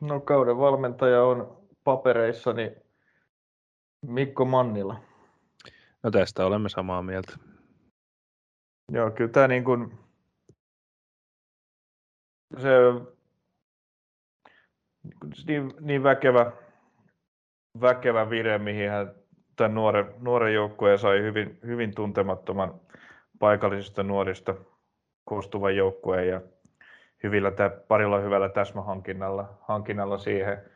[0.01, 2.82] no kauden valmentaja on papereissani
[4.07, 4.99] Mikko Mannila.
[6.03, 7.37] No tästä olemme samaa mieltä.
[8.91, 9.99] Joo, kyllä tämä niin kuin,
[12.57, 12.69] se
[15.47, 16.51] niin, niin väkevä,
[17.81, 19.15] väkevä vire, mihin hän
[19.55, 22.81] tämän nuoren, nuoren joukkueen sai hyvin, hyvin tuntemattoman
[23.39, 24.55] paikallisista nuorista
[25.25, 26.41] koostuvan joukkueen ja
[27.23, 27.51] hyvillä,
[27.87, 30.72] parilla hyvällä täsmähankinnalla hankinnalla siihen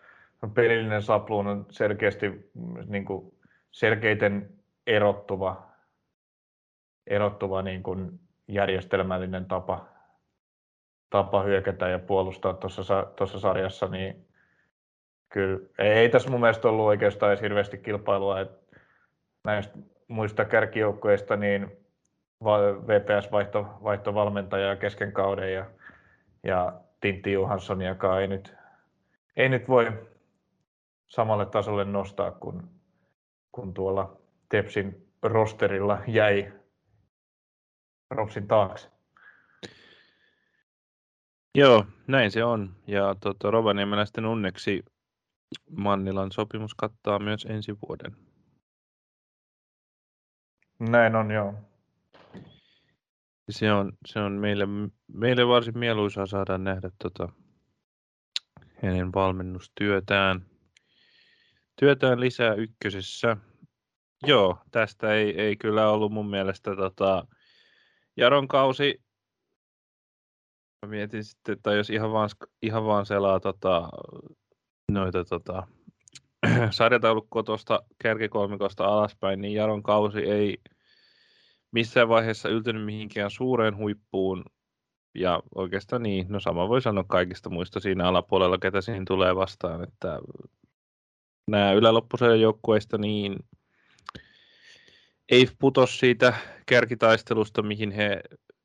[0.53, 2.51] pelillinen sapluun on selkeästi
[2.87, 3.33] niin kuin
[3.71, 4.49] selkeiten
[4.87, 5.67] erottuva,
[7.07, 9.85] erottuva niin kuin järjestelmällinen tapa,
[11.09, 12.53] tapa hyökätä ja puolustaa
[13.15, 14.27] tuossa sarjassa, niin
[15.29, 18.77] kyllä ei, ei tässä mun mielestä ollut oikeastaan edes hirveästi kilpailua, että
[19.43, 21.71] näistä muista kärkijoukkoista, niin
[22.87, 24.13] VPS vaihto, vaihto
[24.75, 25.65] kesken kauden ja,
[26.43, 27.81] ja Tintti Johansson,
[28.21, 28.55] ei nyt,
[29.37, 30.07] ei nyt voi
[31.07, 32.63] samalle tasolle nostaa kuin,
[33.51, 36.53] kun tuolla Tepsin rosterilla jäi
[38.11, 38.91] Ropsin taakse.
[41.55, 42.75] Joo, näin se on.
[42.87, 44.83] Ja tuota, Rovaniemellä sitten onneksi
[45.77, 48.17] Mannilan sopimus kattaa myös ensi vuoden.
[50.79, 51.53] Näin on, joo.
[53.49, 54.67] Se on, se on meille,
[55.13, 57.29] meille varsin mieluisaa saada nähdä tota,
[58.83, 60.45] hänen valmennustyötään
[61.79, 63.37] työtään lisää ykkösessä.
[64.27, 67.27] Joo, tästä ei, ei kyllä ollut mun mielestä tota,
[68.17, 69.01] Jaron kausi.
[70.85, 72.29] Mä mietin sitten, että jos ihan vaan,
[72.61, 73.89] ihan vaan selaa tota,
[74.91, 75.67] noita tota,
[76.71, 80.57] sarjataulukkoa tuosta kärkikolmikosta alaspäin, niin Jaron kausi ei
[81.71, 84.45] missään vaiheessa yltynyt mihinkään suureen huippuun.
[85.15, 89.83] Ja oikeastaan niin, no sama voi sanoa kaikista muista siinä alapuolella, ketä siinä tulee vastaan,
[89.83, 90.19] että
[91.51, 93.35] nämä yläloppuisen joukkueista, niin
[95.31, 96.33] ei putos siitä
[96.65, 98.21] kärkitaistelusta, mihin he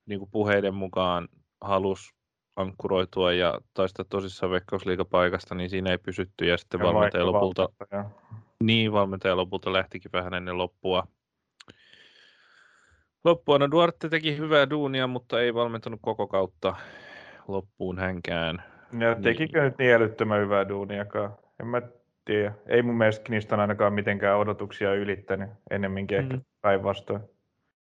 [0.06, 1.28] niin kuin puheiden mukaan
[1.60, 2.14] halus
[2.56, 8.10] ankkuroitua ja taistaa tosissaan veikkausliikapaikasta, niin siinä ei pysytty ja sitten ja valmentaja lopulta, ja.
[8.64, 11.06] niin, valmentaja lopulta lähtikin vähän ennen loppua.
[13.24, 16.76] Loppua, no Duarte teki hyvää duunia, mutta ei valmentanut koko kautta
[17.48, 18.62] loppuun hänkään.
[18.98, 19.64] Ja tekikö niin.
[19.64, 21.34] nyt niin älyttömän hyvää duuniakaan?
[21.60, 21.82] En mä
[22.24, 22.52] tiedä.
[22.66, 26.30] Ei mun mielestä Kniston ainakaan mitenkään odotuksia ylittänyt, ennemminkin mm.
[26.30, 27.22] ehkä päinvastoin.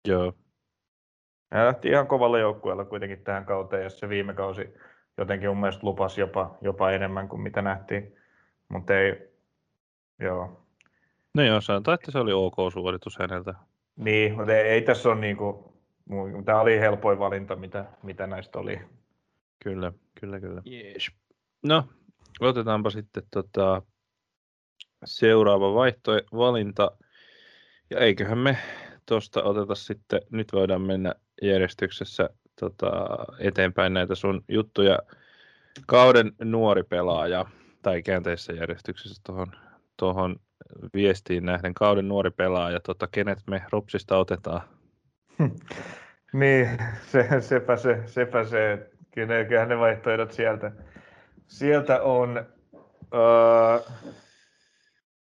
[0.08, 0.34] Joo.
[1.52, 4.74] Ja lähti ihan kovalla joukkueella kuitenkin tähän kauteen, ja se viime kausi
[5.18, 8.16] jotenkin mun mielestä lupasi jopa, jopa enemmän kuin mitä nähtiin.
[8.70, 9.32] Mutta ei,
[10.20, 10.68] joo.
[11.34, 13.54] No joo, sanotaan, että se oli ok suoritus häneltä.
[13.96, 15.74] Niin, mutta ei, ei tässä ole niinku,
[16.46, 18.80] tämä oli helpoin valinta, mitä, mitä näistä oli.
[19.64, 20.62] Kyllä, kyllä, kyllä.
[20.72, 21.12] Yes.
[21.64, 21.84] No,
[22.40, 23.82] otetaanpa sitten tota,
[25.06, 26.92] seuraava vaihto, valinta.
[27.90, 28.58] Ja eiköhän me
[29.06, 32.30] tuosta oteta sitten, nyt voidaan mennä järjestyksessä
[32.60, 32.92] tota,
[33.40, 35.00] eteenpäin näitä sun juttuja.
[35.88, 37.46] Kauden nuori pelaaja,
[37.82, 39.52] tai käänteisessä järjestyksessä tuohon
[39.98, 40.36] tohon
[40.94, 44.62] viestiin nähden, kauden nuori pelaaja, tota, kenet me Ropsista otetaan?
[46.34, 46.70] niin,
[47.12, 50.72] se, sepä se, sepä se, kyllähän ne vaihtoehdot sieltä,
[51.48, 52.46] sieltä on.
[53.02, 53.92] Uh,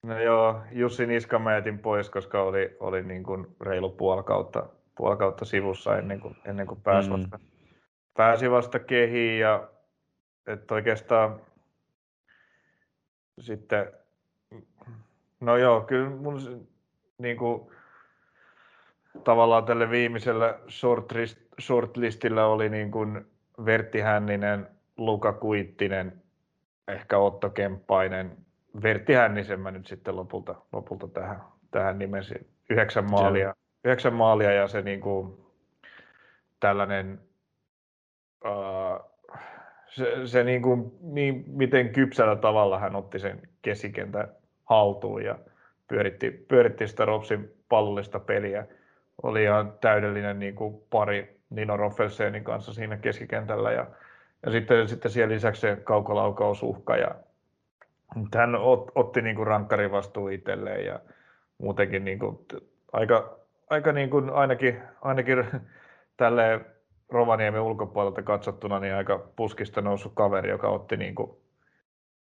[0.03, 4.69] No joo, Jussi Niska mä jätin pois, koska oli, oli niin kuin reilu puoli kautta,
[4.97, 7.13] puoli kautta sivussa ennen kuin, ennen kuin pääsi, mm.
[7.13, 7.39] vasta,
[8.13, 9.39] pääsi vasta kehiin.
[9.39, 9.69] Ja,
[10.47, 11.41] että oikeastaan
[13.39, 13.91] sitten,
[15.39, 16.67] no joo, kyllä mun
[17.17, 17.71] niin kuin,
[19.23, 23.25] tavallaan tälle viimeisellä shortlist, shortlistillä oli niin kuin
[23.65, 24.67] Vertti Hänninen,
[24.97, 26.23] Luka Kuittinen
[26.87, 28.37] ehkä Otto Kemppainen,
[28.83, 31.41] Vertti Hännisen mä nyt sitten lopulta, lopulta tähän,
[31.71, 32.47] tähän nimesin.
[32.69, 35.37] Yhdeksän maalia, yhdeksän maalia ja se niin kuin,
[36.59, 37.19] tällainen
[38.45, 39.17] uh,
[39.89, 44.27] se, se niin, kuin, niin, miten kypsällä tavalla hän otti sen keskikentän
[44.65, 45.39] haltuun ja
[45.87, 48.65] pyöritti, pyöritti sitä Ropsin pallollista peliä.
[49.23, 53.87] Oli ihan täydellinen niin kuin pari Nino Roffelsenin kanssa siinä keskikentällä ja,
[54.45, 57.15] ja sitten, sitten siellä lisäksi se kaukolaukaus-uhka ja
[58.35, 60.99] hän ot, otti niin kuin rankkarin vastuu itselleen ja
[61.57, 62.37] muutenkin niin kuin,
[62.93, 63.39] aika,
[63.69, 65.45] aika niin kuin ainakin, ainakin
[66.17, 66.65] tälle
[67.09, 71.31] Rovaniemen ulkopuolelta katsottuna niin aika puskista noussut kaveri, joka otti niin kuin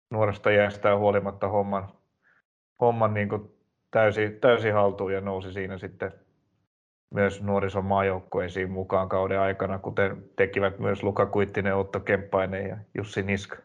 [0.09, 1.89] nuoresta jäästään huolimatta homman,
[2.81, 3.51] homman niin kuin
[3.91, 6.11] täysin, täysin haltuun ja nousi siinä sitten
[7.13, 13.23] myös nuorison maajoukkueisiin mukaan kauden aikana, kuten tekivät myös Luka Kuittinen, Otto Kemppainen ja Jussi
[13.23, 13.57] Niska.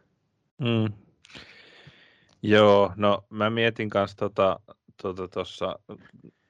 [0.58, 0.92] Mm.
[2.42, 4.60] Joo, no mä mietin kanssa tuossa
[5.02, 5.78] tota, tota,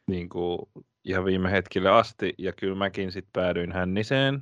[0.07, 0.28] niin
[1.05, 4.41] ihan viime hetkille asti, ja kyllä mäkin sitten päädyin Hänniseen,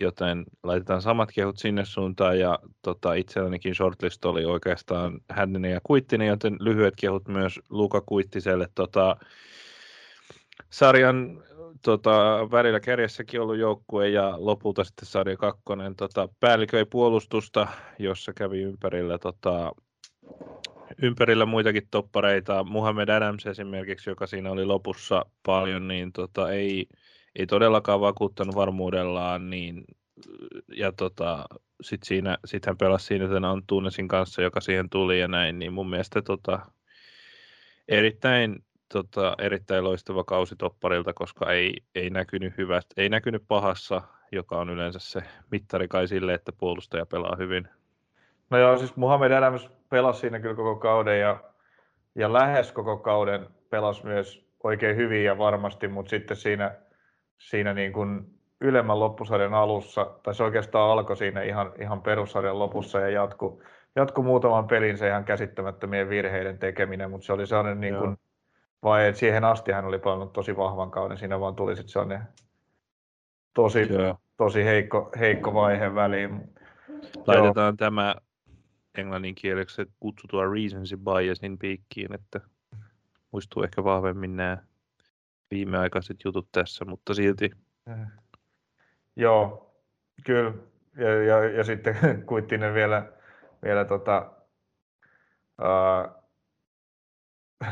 [0.00, 6.28] joten laitetaan samat kehut sinne suuntaan, ja tota, itsellänikin shortlist oli oikeastaan Hänninen ja Kuittinen,
[6.28, 8.68] joten lyhyet kehut myös Luka Kuittiselle.
[8.74, 9.16] Tota,
[10.70, 11.44] sarjan
[11.84, 17.66] tota, välillä kärjessäkin ollut joukkue ja lopulta sitten sarja kakkonen tota, päälliköi puolustusta,
[17.98, 19.72] jossa kävi ympärillä tota,
[21.02, 22.64] ympärillä muitakin toppareita.
[22.64, 26.86] Muhammed Adams esimerkiksi, joka siinä oli lopussa paljon, niin tota, ei,
[27.36, 29.84] ei todellakaan vakuuttanut varmuudellaan, niin,
[30.76, 31.44] ja tota,
[31.82, 35.72] sit siinä, sit hän pelasi siinä tämän Antunesin kanssa, joka siihen tuli ja näin, niin
[35.72, 36.58] mun mielestä tota,
[37.88, 44.02] erittäin, tota, erittäin loistava kausi topparilta, koska ei, ei, näkynyt hyvät, ei näkynyt pahassa,
[44.32, 45.20] joka on yleensä se
[45.50, 47.68] mittari kai sille, että puolustaja pelaa hyvin.
[48.50, 51.40] No joo, siis Muhammed Adams pelasi siinä kyllä koko kauden ja,
[52.14, 56.74] ja lähes koko kauden pelasi myös oikein hyvin ja varmasti, mutta sitten siinä,
[57.38, 63.00] siinä niin kuin ylemmän loppusarjan alussa, tai se oikeastaan alkoi siinä ihan, ihan perussarjan lopussa
[63.00, 63.62] ja jatku,
[63.96, 68.16] jatku muutaman pelin se ihan käsittämättömien virheiden tekeminen, mutta se oli sellainen niin kuin,
[68.82, 72.22] vai että siihen asti hän oli pelannut tosi vahvan kauden, siinä vaan tuli sitten sellainen
[73.54, 73.88] tosi,
[74.36, 76.54] tosi heikko, heikko vaihe väliin.
[77.26, 77.76] Laitetaan Joo.
[77.76, 78.14] tämä
[78.98, 82.40] englanninkieleksi kutsutua recency biasin piikkiin, että
[83.32, 84.58] muistuu ehkä vahvemmin nämä
[85.50, 87.50] viimeaikaiset jutut tässä, mutta silti.
[89.16, 89.74] Joo,
[90.24, 90.52] kyllä.
[90.96, 91.96] Ja, ja, ja sitten
[92.26, 93.12] Kuittinen vielä,
[93.64, 94.32] vielä tota,
[95.60, 96.12] ää,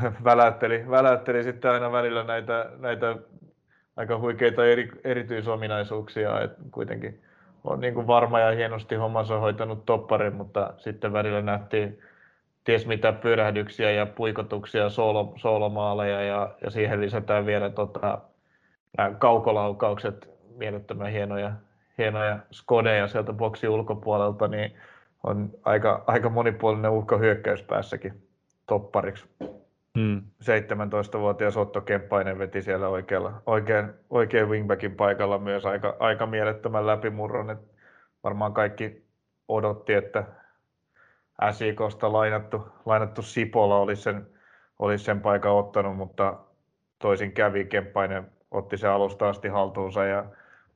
[0.24, 3.16] väläytteli, väläytteli sitten aina välillä näitä, näitä
[3.97, 7.22] aika huikeita eri, erityisominaisuuksia, että kuitenkin
[7.67, 11.99] on niin kuin varma ja hienosti hommansa hoitanut topparin, mutta sitten välillä nähtiin
[12.64, 18.19] ties mitä pyrähdyksiä ja puikotuksia, soolo, soolomaaleja ja, ja siihen lisätään vielä tota,
[18.99, 21.53] nämä kaukolaukaukset, mielettömän hienoja,
[21.99, 24.77] hienoja skodeja sieltä boksi ulkopuolelta, niin
[25.25, 28.23] on aika, aika monipuolinen uhka hyökkäyspäässäkin
[28.67, 29.25] toppariksi.
[29.97, 30.23] Hmm.
[30.43, 37.51] 17-vuotias Otto Kemppainen veti siellä oikealla, oikein, oikein wingbackin paikalla myös aika, aika mielettömän läpimurron.
[37.51, 37.59] Et
[38.25, 39.07] varmaan kaikki
[39.49, 40.25] odotti, että
[41.51, 44.27] SIKosta lainattu, lainattu Sipola olisi sen,
[44.79, 46.39] olisi sen paikan ottanut, mutta
[46.99, 47.65] toisin kävi.
[47.65, 50.25] Kemppainen otti se alusta asti haltuunsa ja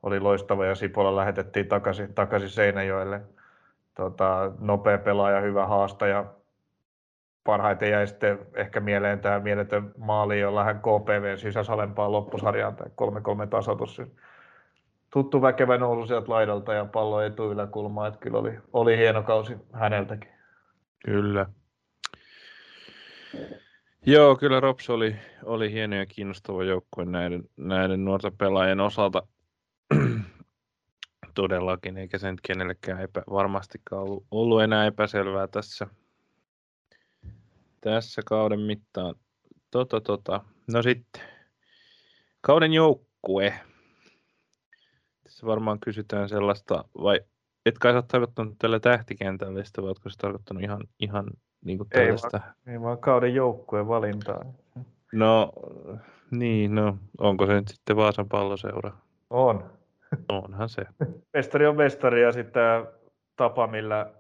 [0.03, 3.21] oli loistava ja Sipola lähetettiin takaisin, takaisin Seinäjoelle.
[3.95, 6.25] Tota, nopea pelaaja, hyvä haastaja,
[7.51, 12.87] parhaiten jäi sitten ehkä mieleen tämä mieletön maali, jolla hän KPV sysäsi alempaan loppusarjaan, tai
[13.45, 14.03] 3-3 tasoitus.
[15.13, 17.23] Tuttu väkevä nousu sieltä laidalta ja pallo
[17.53, 20.31] yläkulmaa, että kyllä oli, oli hieno kausi häneltäkin.
[21.05, 21.47] Kyllä.
[24.07, 29.23] Joo, kyllä Rops oli, oli hieno ja kiinnostava joukkue näiden, näiden nuorten pelaajien osalta.
[31.35, 35.87] Todellakin, eikä se nyt kenellekään epä, varmastikaan ollut, ollut enää epäselvää tässä–
[37.81, 39.15] tässä kauden mittaan.
[39.71, 40.41] Tota, tota.
[40.73, 41.23] No sitten,
[42.41, 43.55] kauden joukkue.
[45.25, 47.21] Tässä varmaan kysytään sellaista, vai
[47.67, 51.27] et kai sä tarkoittanut tällä tähtikentällä, vai oletko se tarkoittanut ihan, ihan
[51.65, 52.37] niin kuin tällaista?
[52.37, 54.45] Ei vaan, ei vaan kauden joukkueen valintaa.
[55.13, 55.53] No,
[56.31, 58.93] niin, no, onko se nyt sitten Vaasan palloseura?
[59.31, 59.71] On.
[60.29, 60.83] Onhan se.
[61.35, 62.87] Mestari on mestari ja sitten
[63.37, 64.13] tapa, millä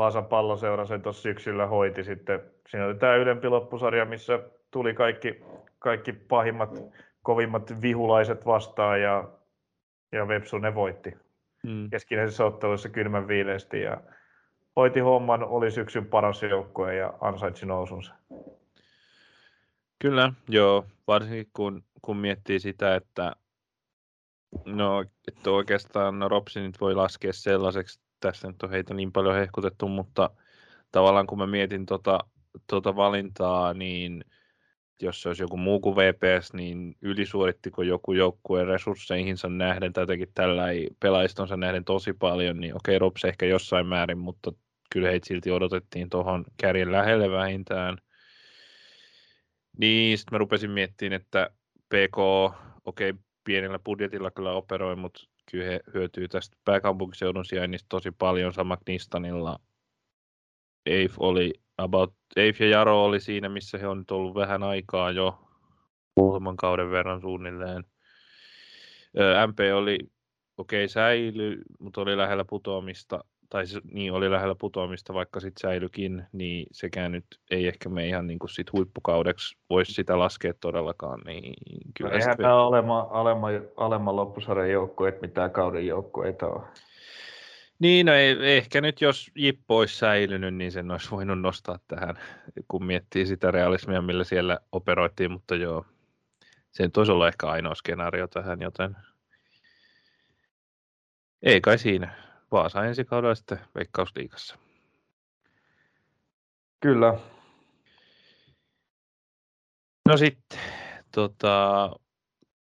[0.00, 2.40] Vaasan palloseura sen tuossa syksyllä hoiti sitten.
[2.68, 4.38] Siinä oli tämä ylempi loppusarja, missä
[4.70, 5.44] tuli kaikki,
[5.78, 6.82] kaikki pahimmat,
[7.22, 9.28] kovimmat vihulaiset vastaan ja,
[10.12, 11.16] ja Vepsu ne voitti.
[11.62, 11.90] Mm.
[11.90, 14.00] Keskinäisessä ottelussa kylmän viileesti ja
[14.76, 18.14] hoiti homman, oli syksyn paras joukkue ja ansaitsi nousunsa.
[19.98, 20.84] Kyllä, joo.
[21.06, 23.32] Varsinkin kun, kun miettii sitä, että
[24.64, 29.34] no, että oikeastaan no, Ropsi nyt voi laskea sellaiseksi, tässä nyt on heitä niin paljon
[29.34, 30.30] hehkutettu, mutta
[30.92, 32.18] tavallaan kun mä mietin tota,
[32.66, 34.24] tota valintaa, niin
[35.02, 40.32] jos se olisi joku muu kuin VPS, niin ylisuorittiko joku joukkueen resursseihinsa nähden tai jotenkin
[40.34, 40.64] tällä
[41.00, 44.52] pelaistonsa nähden tosi paljon, niin okei, Rops ehkä jossain määrin, mutta
[44.92, 47.98] kyllä heitä silti odotettiin tuohon kärjen lähelle vähintään.
[49.78, 51.50] Niin, sitten mä rupesin miettimään, että
[51.88, 52.18] PK,
[52.84, 53.14] okei,
[53.44, 58.52] pienellä budjetilla kyllä operoi, mutta kyllä he hyötyy tästä pääkaupunkiseudun sijainnista tosi paljon.
[58.52, 59.60] Sama Knistanilla
[60.86, 65.10] Eif oli about, Eif ja Jaro oli siinä, missä he on nyt ollut vähän aikaa
[65.10, 65.38] jo,
[66.16, 67.84] muutaman kauden verran suunnilleen.
[69.46, 69.98] MP oli
[70.56, 75.60] okei okay, säily, mutta oli lähellä putoamista tai se, niin oli lähellä putoamista, vaikka sitten
[75.60, 80.54] säilykin, niin sekään nyt ei ehkä me ihan niin kuin sit huippukaudeksi voisi sitä laskea
[80.60, 81.20] todellakaan.
[81.24, 81.54] Niin
[81.98, 82.44] kyllä no, eihän sitten...
[82.44, 86.62] nämä alemman, alemman, alemman loppusarjan joukkueet mitään kauden joukkueita ole.
[87.78, 92.18] Niin, no ei, ehkä nyt jos Jippo olisi säilynyt, niin sen olisi voinut nostaa tähän,
[92.68, 95.84] kun miettii sitä realismia, millä siellä operoitiin, mutta joo,
[96.70, 98.96] se nyt olisi ollut ehkä ainoa skenaario tähän, joten
[101.42, 102.29] ei kai siinä.
[102.52, 104.58] Vaasa ensi kaudella sitten Veikkausliigassa.
[106.80, 107.18] Kyllä.
[110.08, 110.58] No sitten,
[111.14, 111.90] tota,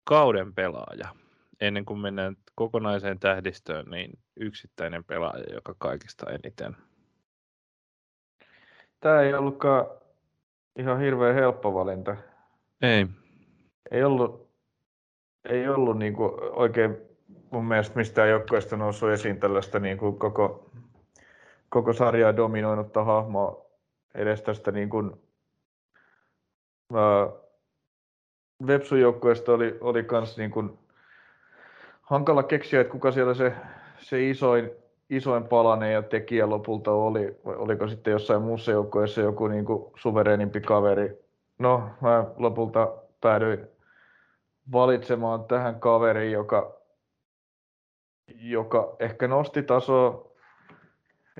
[0.04, 1.14] kauden pelaaja.
[1.60, 6.76] Ennen kuin mennään kokonaiseen tähdistöön, niin yksittäinen pelaaja, joka kaikista eniten.
[9.00, 9.86] Tämä ei ollutkaan
[10.78, 12.16] ihan hirveän helppo valinta.
[12.82, 13.06] Ei.
[13.90, 14.50] Ei ollut,
[15.48, 17.15] ei ollut niin kuin oikein
[17.50, 20.70] mun mielestä mistään joukkueesta noussut esiin tällaista niin kuin koko,
[21.68, 23.66] koko sarjaa dominoinutta hahmoa
[24.14, 25.12] edes tästä niin kuin,
[26.94, 27.28] ää,
[29.48, 30.78] oli, oli kans niin kuin
[32.02, 33.52] hankala keksiä, että kuka siellä se,
[33.98, 34.70] se isoin,
[35.10, 39.92] isoin palanen ja tekijä lopulta oli, vai oliko sitten jossain muussa joukkueessa joku niin kuin
[39.96, 41.26] suvereenimpi kaveri.
[41.58, 43.66] No, mä lopulta päädyin
[44.72, 46.75] valitsemaan tähän kaveriin, joka
[48.34, 50.32] joka ehkä nosti tasoa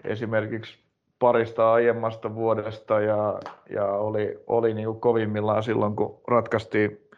[0.04, 0.78] esimerkiksi
[1.18, 7.08] parista aiemmasta vuodesta ja, ja oli, oli niin kuin kovimmillaan silloin, kun ratkaistiin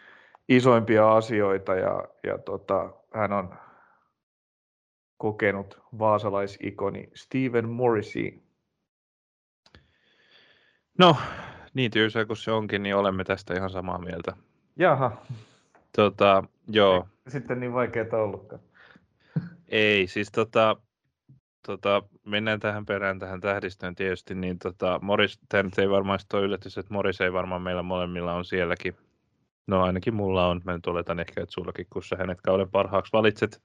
[0.49, 3.55] isoimpia asioita ja, ja tota, hän on
[5.17, 8.43] kokenut vaasalaisikoni Steven Morrissey.
[10.99, 11.17] No,
[11.75, 14.37] niin tyysää kuin se onkin, niin olemme tästä ihan samaa mieltä.
[14.77, 15.17] Jaha.
[15.97, 17.09] Tota, joo.
[17.29, 18.61] Sitten niin vaikeaa ollutkaan.
[19.69, 20.77] Ei, siis tota,
[21.67, 26.79] tota, mennään tähän perään tähän tähdistöön tietysti, niin tota, Morris, tämä ei varmaan ole yllätys,
[26.79, 28.97] että Morris ei varmaan meillä molemmilla on sielläkin.
[29.67, 33.13] No ainakin mulla on, mä nyt oletan ehkä, että sullakin, kun sä hänet kauden parhaaksi
[33.13, 33.63] valitset.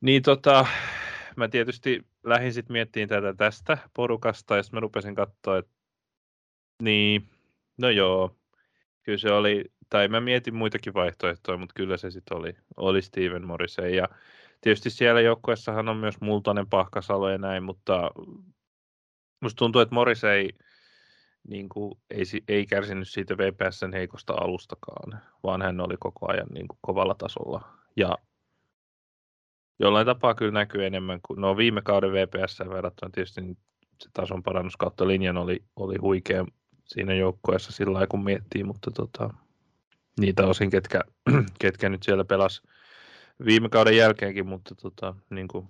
[0.00, 0.66] Niin tota,
[1.36, 5.72] mä tietysti lähdin sitten miettimään tätä tästä porukasta, ja sitten mä rupesin katsoa, että
[6.82, 7.28] niin,
[7.78, 8.36] no joo,
[9.02, 13.46] kyllä se oli tai mä mietin muitakin vaihtoehtoja, mutta kyllä se sitten oli, oli Steven
[13.46, 13.94] Morrissey.
[13.94, 14.08] Ja
[14.60, 18.10] tietysti siellä joukkueessahan on myös Multanen, Pahkasalo ja näin, mutta
[19.40, 20.48] musta tuntuu, että Morrissey
[21.48, 26.68] niin kuin, ei, ei kärsinyt siitä VPSn heikosta alustakaan, vaan hän oli koko ajan niin
[26.68, 27.68] kuin, kovalla tasolla.
[27.96, 28.18] Ja
[29.78, 33.40] jollain tapaa kyllä näkyy enemmän kuin no viime kauden VPS verrattuna tietysti
[34.02, 36.44] se tason parannus kautta linjan oli, oli huikea
[36.84, 39.30] siinä joukkueessa sillä lailla, kun miettii, mutta tota,
[40.20, 41.00] niitä osin, ketkä,
[41.60, 42.62] ketkä nyt siellä pelas
[43.44, 45.68] viime kauden jälkeenkin, mutta tota, niin kuin,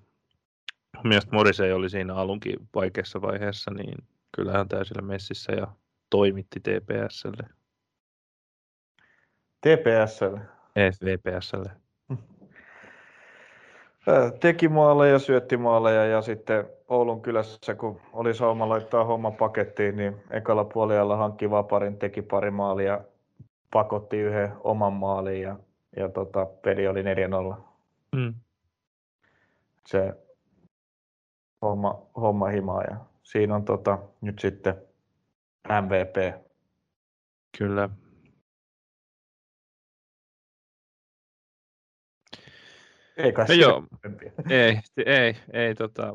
[1.04, 3.94] mielestäni Morisei oli siinä alunkin vaikeassa vaiheessa, niin
[4.36, 5.66] kyllähän täysillä messissä ja
[6.10, 7.48] toimitti TPSlle.
[9.60, 10.40] TPSlle?
[10.76, 11.70] Ei, VPSlle.
[14.40, 20.16] Teki maaleja, syötti maaleja ja sitten Oulun kylässä, kun oli sauma laittaa homma pakettiin, niin
[20.30, 23.00] ekalla puolella hankki vaparin, teki pari maalia
[23.70, 25.56] pakotti yhden oman maalin ja,
[25.96, 27.60] ja tota, peli oli 4-0.
[28.16, 28.34] Mm.
[29.86, 30.14] Se
[31.62, 34.74] homma, homma himaa ja siinä on tota, nyt sitten
[35.68, 36.46] MVP.
[37.58, 37.88] Kyllä.
[43.16, 43.86] Ei kai no joo,
[44.50, 46.14] ei, ei, ei, tota,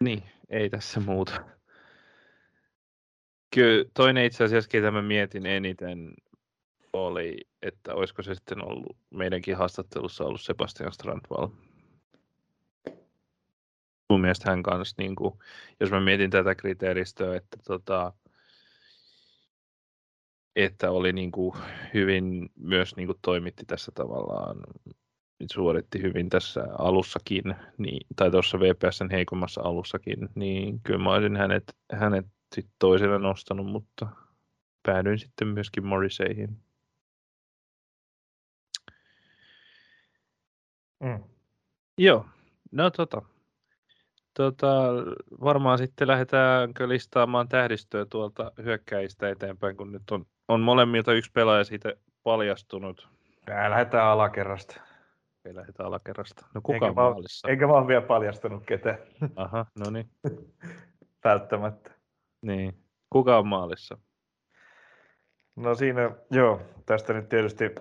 [0.00, 1.44] niin, ei tässä muuta.
[3.54, 6.14] Kyllä toinen itse asiassa, ketä mä mietin eniten,
[6.94, 11.48] oli, että olisiko se sitten ollut meidänkin haastattelussa ollut Sebastian Strandval.
[14.10, 15.34] mun mielestä hän kanssa, niin kuin,
[15.80, 18.12] jos mä mietin tätä kriteeristöä, että, tota,
[20.56, 21.54] että oli niin kuin
[21.94, 24.56] hyvin myös niin kuin toimitti tässä tavallaan
[25.52, 27.44] suoritti hyvin tässä alussakin,
[27.78, 33.66] niin, tai tuossa VPSn heikommassa alussakin, niin kyllä mä olisin hänet, hänet sit toiselle nostanut,
[33.66, 34.08] mutta
[34.82, 36.64] päädyin sitten myöskin Morrisseihin.
[41.00, 41.24] Mm.
[41.98, 42.26] Joo,
[42.72, 43.22] no tota,
[44.34, 44.92] tota,
[45.40, 51.64] varmaan sitten lähdetäänkö listaamaan tähdistöä tuolta hyökkäistä eteenpäin, kun nyt on, on molemmilta yksi pelaaja
[51.64, 51.92] siitä
[52.22, 53.08] paljastunut.
[53.46, 54.80] Ja lähdetään alakerrasta.
[55.44, 56.46] Ei lähdetä alakerrasta.
[56.54, 57.48] No kuka eikä on maalissa?
[57.48, 58.98] Eikä vaan vielä paljastunut ketään.
[59.36, 60.10] Aha, no niin.
[61.24, 61.90] Välttämättä.
[62.42, 62.78] Niin.
[63.10, 63.98] Kuka on maalissa?
[65.56, 67.74] No siinä, joo, tästä nyt tietysti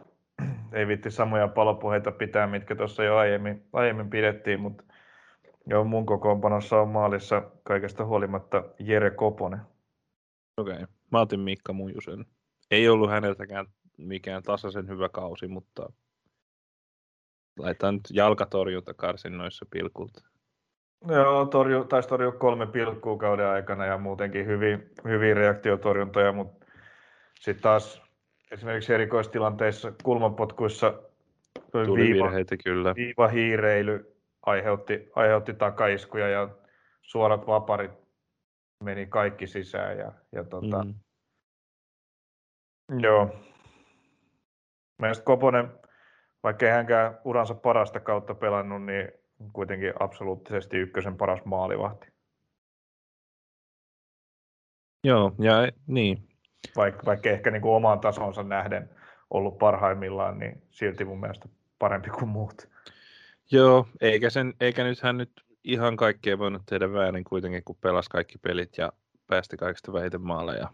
[0.74, 4.84] ei vitti samoja palopuheita pitää, mitkä tuossa jo aiemmin, aiemmin pidettiin, mutta
[5.67, 9.61] joo, mun kokoonpanossa on maalissa kaikesta huolimatta Jere Koponen.
[10.57, 10.86] Okei, okay.
[11.11, 12.26] mä otin Mikka Mujusen.
[12.71, 13.65] Ei ollut häneltäkään
[13.97, 15.89] mikään tasaisen hyvä kausi, mutta
[17.57, 20.21] Laitetaan nyt jalkatorjunta karsinnoissa pilkulta.
[21.07, 26.65] Joo, torju, taisi torjua kolme pilkkuu kauden aikana ja muutenkin hyvin, hyvin reaktiotorjuntoja, mutta
[27.39, 28.01] sitten taas
[28.53, 30.93] esimerkiksi erikoistilanteissa kulmapotkuissa
[31.71, 32.95] Tuli viiva, virheitä, kyllä.
[32.95, 36.49] viiva hiireily aiheutti, aiheutti takaiskuja ja
[37.01, 37.91] suorat vaparit
[38.83, 39.97] meni kaikki sisään.
[39.97, 40.93] Ja, ja tota, mm.
[42.99, 43.35] Joo.
[44.97, 45.71] Mielestäni Koponen
[46.43, 49.11] vaikka ei hänkään uransa parasta kautta pelannut, niin
[49.53, 52.07] kuitenkin absoluuttisesti ykkösen paras maalivahti.
[55.03, 55.53] Joo, ja
[55.87, 56.32] niin.
[56.76, 58.89] Vaikka, vaikka ehkä niin kuin omaan tasonsa nähden
[59.30, 61.49] ollut parhaimmillaan, niin silti mun mielestä
[61.80, 62.70] parempi kuin muut.
[63.51, 65.32] Joo, eikä, sen, eikä nyt hän nyt
[65.64, 68.93] ihan kaikkea voinut tehdä väärin kuitenkin, kun pelasi kaikki pelit ja
[69.28, 70.70] päästi kaikista vähiten maaleja.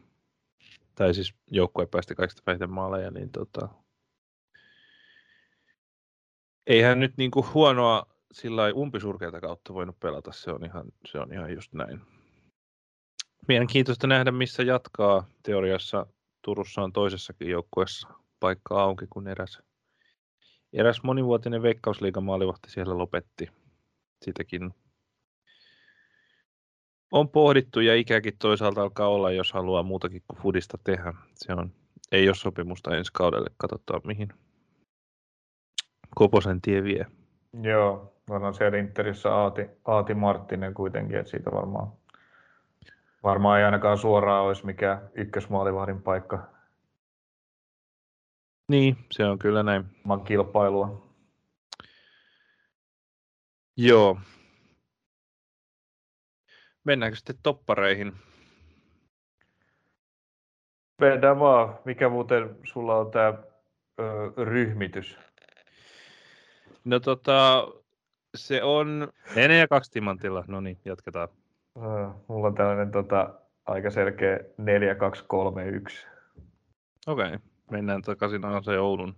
[0.96, 3.70] Tai siis joukkue päästi kaikista vähiten maaleja, niin tota,
[6.68, 11.34] eihän nyt niin kuin huonoa sillä umpisurkeita kautta voinut pelata, se on, ihan, se on
[11.34, 12.02] ihan just näin.
[13.50, 15.28] Mielenkiintoista nähdä, missä jatkaa.
[15.44, 16.06] Teoriassa
[16.42, 18.08] Turussa on toisessakin joukkueessa
[18.40, 19.60] paikka auki, kun eräs,
[20.74, 23.50] eräs monivuotinen veikkausliigamaalivahti siellä lopetti.
[24.26, 24.72] Sitäkin
[27.12, 31.14] on pohdittu ja ikäkin toisaalta alkaa olla, jos haluaa muutakin kuin fudista tehdä.
[31.36, 31.72] Se on,
[32.12, 34.30] ei ole sopimusta ensi kaudelle, katsotaan mihin,
[36.16, 37.06] Koposen tie vie.
[37.62, 41.99] Joo, on siellä Interissä Aati, Aati Marttinen kuitenkin, että siitä varmaan,
[43.24, 46.50] varmaan ei ainakaan suoraan olisi mikään ykkösmaalivahdin paikka.
[48.68, 49.86] Niin, se on kyllä näin.
[50.04, 51.10] Maan kilpailua.
[53.78, 54.20] Joo.
[56.84, 58.14] Mennäänkö sitten toppareihin?
[61.02, 61.80] Mennään vaan.
[61.86, 63.34] Mikä muuten sulla on tämä
[64.38, 65.18] ryhmitys?
[66.86, 67.68] No tota,
[68.36, 70.46] se on 4 ja 2 timantilla.
[70.48, 71.30] No niin, jatketaan.
[72.28, 73.34] Mulla on tällainen tota,
[73.66, 76.08] aika selkeä 4, 2, 3, 1.
[77.08, 77.40] Okei, okay.
[77.72, 79.16] mennään takaisin se Oulun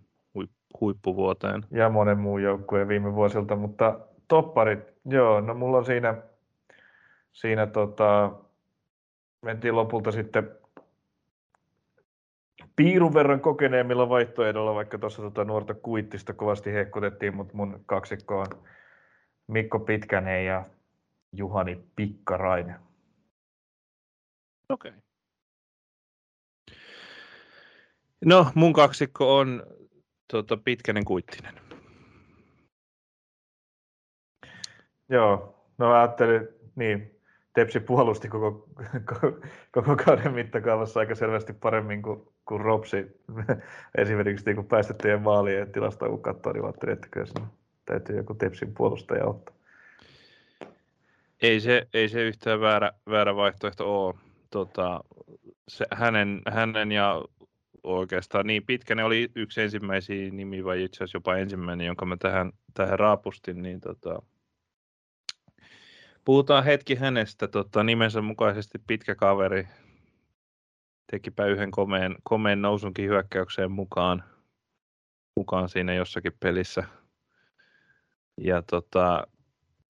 [0.81, 1.65] huippuvuoteen.
[1.71, 6.15] Ja monen muun joukkueen viime vuosilta, mutta topparit, joo, no mulla on siinä,
[7.31, 8.31] siinä tota,
[9.41, 10.51] mentiin lopulta sitten
[12.75, 18.47] piirun verran kokeneemmilla vaihtoehdolla, vaikka tuossa tuota nuorta kuittista kovasti hehkutettiin, mutta mun kaksikko on
[19.47, 20.65] Mikko Pitkänen ja
[21.33, 22.79] Juhani Pikkarainen.
[24.69, 24.91] Okei.
[24.91, 25.01] Okay.
[28.25, 29.63] No, mun kaksikko on
[30.31, 31.55] tuota, Pitkänen Kuittinen.
[35.09, 37.21] Joo, no ajattelin, niin,
[37.53, 38.69] Tepsi puolusti koko,
[39.73, 43.05] koko, kauden mittakaavassa aika selvästi paremmin kuin, kuin Ropsi.
[43.97, 47.47] Esimerkiksi niin kun päästettyjen maalien tilasta kun katsoo, niin ajattelin, että kyllä
[47.85, 49.60] täytyy joku Tepsin puolustaja ottaa.
[51.41, 54.15] Ei se, ei se yhtään väärä, väärä vaihtoehto ole.
[54.49, 55.03] Tota,
[55.67, 57.21] se, hänen, hänen ja
[57.83, 62.17] oikeastaan niin pitkä, ne oli yksi ensimmäisiä nimi, vai itse asiassa jopa ensimmäinen, jonka mä
[62.17, 64.21] tähän, tähän raapustin, niin tota,
[66.25, 67.47] Puhutaan hetki hänestä.
[67.47, 69.67] Tota, nimensä mukaisesti pitkä kaveri.
[71.11, 74.23] Tekipä yhden komeen, komeen nousunkin hyökkäykseen mukaan,
[75.35, 76.83] mukaan siinä jossakin pelissä.
[78.37, 79.27] Ja tota,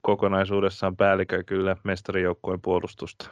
[0.02, 3.30] kokonaisuudessaan päällikö kyllä mestarijoukkueen puolustusta.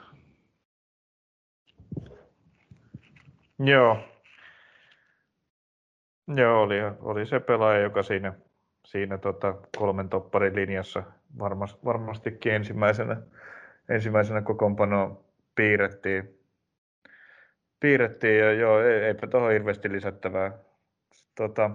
[3.60, 3.98] Joo.
[6.36, 8.34] Joo, oli, oli se pelaaja, joka siinä,
[8.86, 11.04] siinä tota kolmen topparin linjassa
[11.40, 13.22] varmas, varmastikin ensimmäisenä,
[13.90, 15.24] ensimmäisenä kokoonpanoon
[15.56, 16.40] piirrettiin.
[17.80, 20.52] piirrettiin ja joo, ei, eipä tuohon hirveästi lisättävää.
[21.36, 21.70] Tota,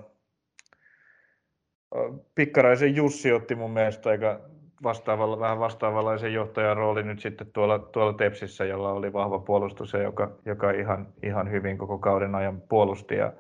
[2.35, 4.41] Pikkaraisen Jussi otti mun mielestä aika
[4.83, 10.03] vastaavalla, vähän vastaavanlaisen johtajan rooli nyt sitten tuolla, tuolla Tepsissä, jolla oli vahva puolustus ja
[10.03, 13.33] joka, joka ihan, ihan hyvin koko kauden ajan puolusti ja,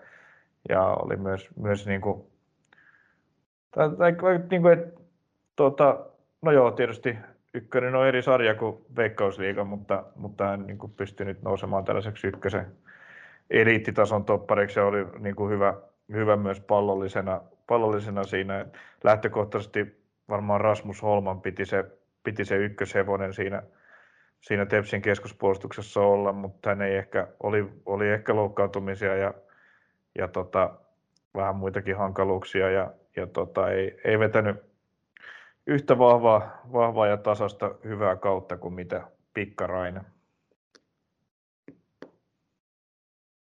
[0.68, 2.22] ja oli myös, myös niin kuin,
[3.70, 4.14] tai, tai,
[4.50, 4.94] niin kuin, et,
[5.56, 5.98] tuota,
[6.42, 7.18] no joo, tietysti
[7.54, 12.26] ykkönen on eri sarja kuin Veikkausliiga, mutta, mutta hän niin kuin pystyi nyt nousemaan tällaiseksi
[12.26, 12.66] ykkösen
[13.50, 15.74] eliittitason toppariksi ja oli niin kuin hyvä,
[16.12, 18.66] hyvä myös pallollisena, pallollisena siinä.
[19.04, 21.84] Lähtökohtaisesti varmaan Rasmus Holman piti se,
[22.22, 23.62] piti se ykköshevonen siinä,
[24.40, 29.34] siinä Tepsin keskuspuolustuksessa olla, mutta hän ei ehkä, oli, oli ehkä loukkaantumisia ja,
[30.18, 30.74] ja tota,
[31.34, 34.56] vähän muitakin hankaluuksia ja, ja tota, ei, ei vetänyt
[35.66, 40.02] yhtä vahvaa, vahvaa ja tasasta hyvää kautta kuin mitä Pikkarainen.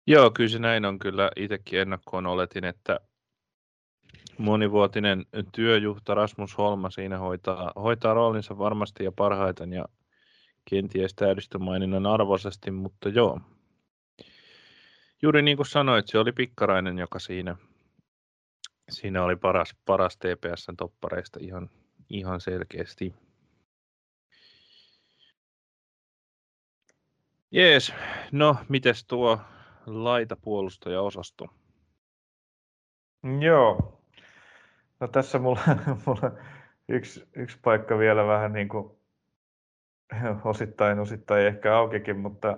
[0.08, 1.32] Joo, kyllä se näin on kyllä.
[1.36, 3.00] Itsekin ennakkoon oletin, että
[4.38, 9.86] monivuotinen työjuhta Rasmus Holma siinä hoitaa, hoitaa roolinsa varmasti ja parhaiten ja
[10.70, 13.40] kenties täydistömaininnan arvoisesti, mutta joo.
[15.22, 17.56] Juuri niin kuin sanoit, se oli Pikkarainen, joka siinä,
[18.90, 21.70] siinä oli paras, paras TPSn toppareista ihan,
[22.10, 23.14] ihan selkeästi.
[27.52, 27.94] Jees,
[28.32, 29.40] no mites tuo
[29.86, 31.48] laitapuolustaja-osasto?
[33.42, 34.03] Joo,
[35.00, 35.62] No tässä mulla,
[36.06, 36.32] mulla
[36.90, 38.92] yksi, yksi paikka vielä vähän niin kuin
[40.44, 42.58] osittain, osittain ehkä aukikin, mutta,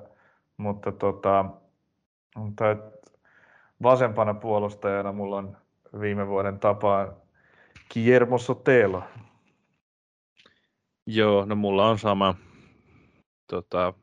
[0.58, 1.46] mutta tota,
[3.84, 5.58] vasempana puolustajana mulla on
[6.00, 7.16] viime vuoden tapaan
[7.94, 9.04] Guillermo Sotelo.
[11.06, 12.36] Joo, no mulla on sama.
[13.48, 13.94] Tota,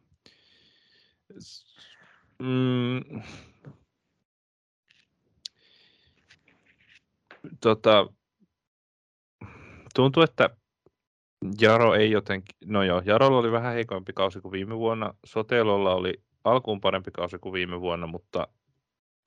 [2.38, 3.22] mm,
[7.60, 8.06] tota,
[9.94, 10.50] tuntuu, että
[11.60, 16.22] Jaro ei jotenkin, no joo, Jarolla oli vähän heikompi kausi kuin viime vuonna, Sotelolla oli
[16.44, 18.48] alkuun parempi kausi kuin viime vuonna, mutta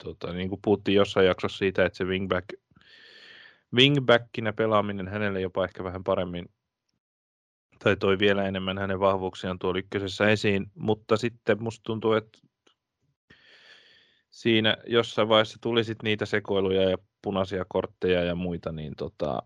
[0.04, 2.46] tota, niin kuin puhuttiin jossain jaksossa siitä, että se wingback,
[3.74, 6.50] wingbackinä pelaaminen hänelle jopa ehkä vähän paremmin
[7.84, 12.40] tai toi vielä enemmän hänen vahvuuksiaan tuolla ykkösessä esiin, mutta sitten musta tuntuu, että
[14.30, 19.44] siinä jossain vaiheessa tuli sit niitä sekoiluja ja punaisia kortteja ja muita, niin tota,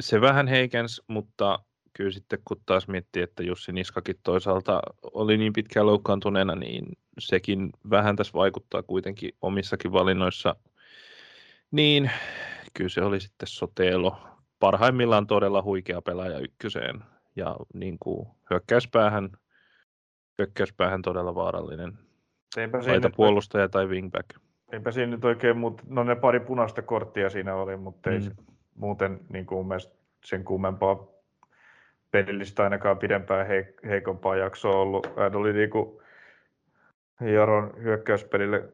[0.00, 1.58] se vähän heikens, mutta
[1.92, 6.84] kyllä sitten kun taas miettii, että Jussi Niskakin toisaalta oli niin pitkään loukkaantuneena, niin
[7.18, 10.56] sekin vähän tässä vaikuttaa kuitenkin omissakin valinnoissa.
[11.70, 12.10] Niin
[12.74, 14.16] kyllä se oli sitten Sotelo.
[14.60, 17.04] Parhaimmillaan todella huikea pelaaja ykköseen
[17.36, 19.30] ja niin kuin hyökkäyspäähän,
[20.38, 21.98] hyökkäyspäähän todella vaarallinen.
[22.56, 24.28] Eipä siinä puolustaja tai wingback.
[24.72, 28.57] Eipä siinä nyt oikein, mutta no ne pari punaista korttia siinä oli, mutta ei, mm
[28.78, 29.68] muuten niin kuin
[30.24, 31.06] sen kummempaa
[32.10, 33.46] pelillistä ainakaan pidempään
[33.88, 35.10] heikompaa jaksoa ollut.
[35.16, 35.98] Hän oli niin kuin
[37.20, 38.72] Jaron hyökkäyspelille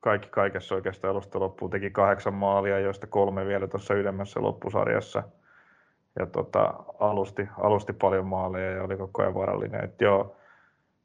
[0.00, 5.22] kaikki kaikessa oikeastaan alusta loppuun teki kahdeksan maalia, joista kolme vielä tuossa ylemmässä loppusarjassa.
[6.18, 9.84] Ja tota, alusti, alusti paljon maaleja ja oli koko ajan varallinen.
[9.84, 10.36] Et joo,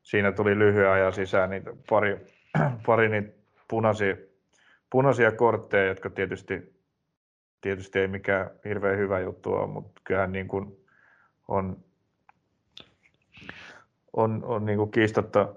[0.04, 2.18] siinä tuli lyhyen ajan sisään niitä pari,
[2.86, 3.34] pari niitä
[3.68, 4.16] punaisia,
[4.90, 6.77] punaisia kortteja, jotka tietysti
[7.68, 10.86] tietysti ei mikään hirveän hyvä juttu ole, mutta kyllähän niin kuin
[11.48, 11.78] on,
[14.14, 15.56] on, on niin kuin kiistatta,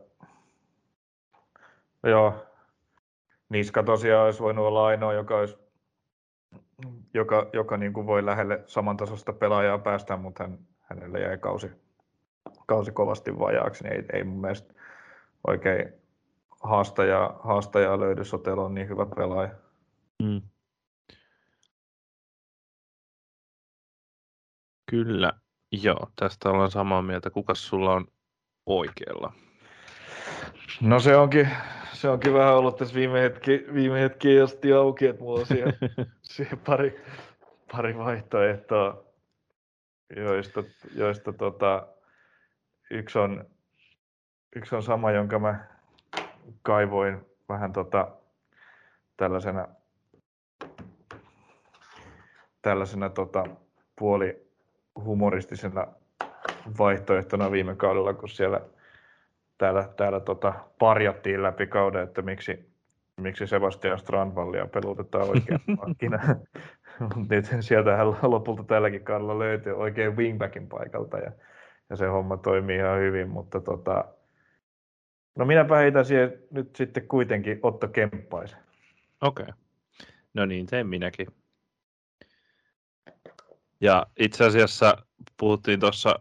[2.03, 2.47] joo,
[3.49, 5.59] Niska tosiaan olisi voinut olla ainoa, joka, olisi,
[7.15, 11.71] joka, joka niin kuin voi lähelle samantasosta pelaajaa päästä, mutta hän, hänelle jäi kausi,
[12.67, 14.75] kausi kovasti vajaaksi, niin ei, ei mun mielestä
[15.47, 15.93] oikein
[16.61, 18.25] haastajaa, haastajaa löydy.
[18.25, 19.51] Sotelo on niin hyvä pelaaja.
[20.23, 20.43] Mm.
[24.91, 25.33] Kyllä,
[25.73, 27.31] joo, tästä ollaan samaa mieltä.
[27.31, 28.07] Kuka sulla on
[28.67, 29.33] oikealla?
[30.81, 31.49] No se onkin,
[31.93, 35.73] se onkin vähän ollut tässä viime hetki, viime hetki asti auki, että mulla on siihen,
[36.23, 37.01] siihen pari,
[37.73, 39.05] pari vaihtoehtoa,
[40.17, 40.65] joista,
[40.95, 41.87] joista tota,
[42.91, 43.45] yksi, on,
[44.57, 45.65] yksi on sama, jonka mä
[46.63, 48.09] kaivoin vähän tota,
[49.17, 49.69] tällaisena,
[52.63, 53.45] tällaisena tota,
[53.99, 54.50] puoli,
[55.05, 55.87] humoristisena
[56.79, 58.61] vaihtoehtona viime kaudella, kun siellä
[59.59, 62.71] täällä, täällä tota, parjattiin läpi kauden, että miksi,
[63.17, 66.19] miksi Sebastian Strandvallia pelutetaan oikein pankkina.
[67.31, 71.33] nyt sieltähän lopulta tälläkin kaudella löytyy oikein wingbackin paikalta ja,
[71.91, 74.05] ja se homma toimii ihan hyvin, mutta tota,
[75.39, 78.59] no minäpä heitän siihen nyt sitten kuitenkin Otto Kemppaisen.
[79.21, 79.43] Okei.
[79.43, 79.55] Okay.
[80.35, 81.27] No niin, teen minäkin.
[83.81, 84.97] Ja itse asiassa
[85.37, 86.15] puhuttiin tuossa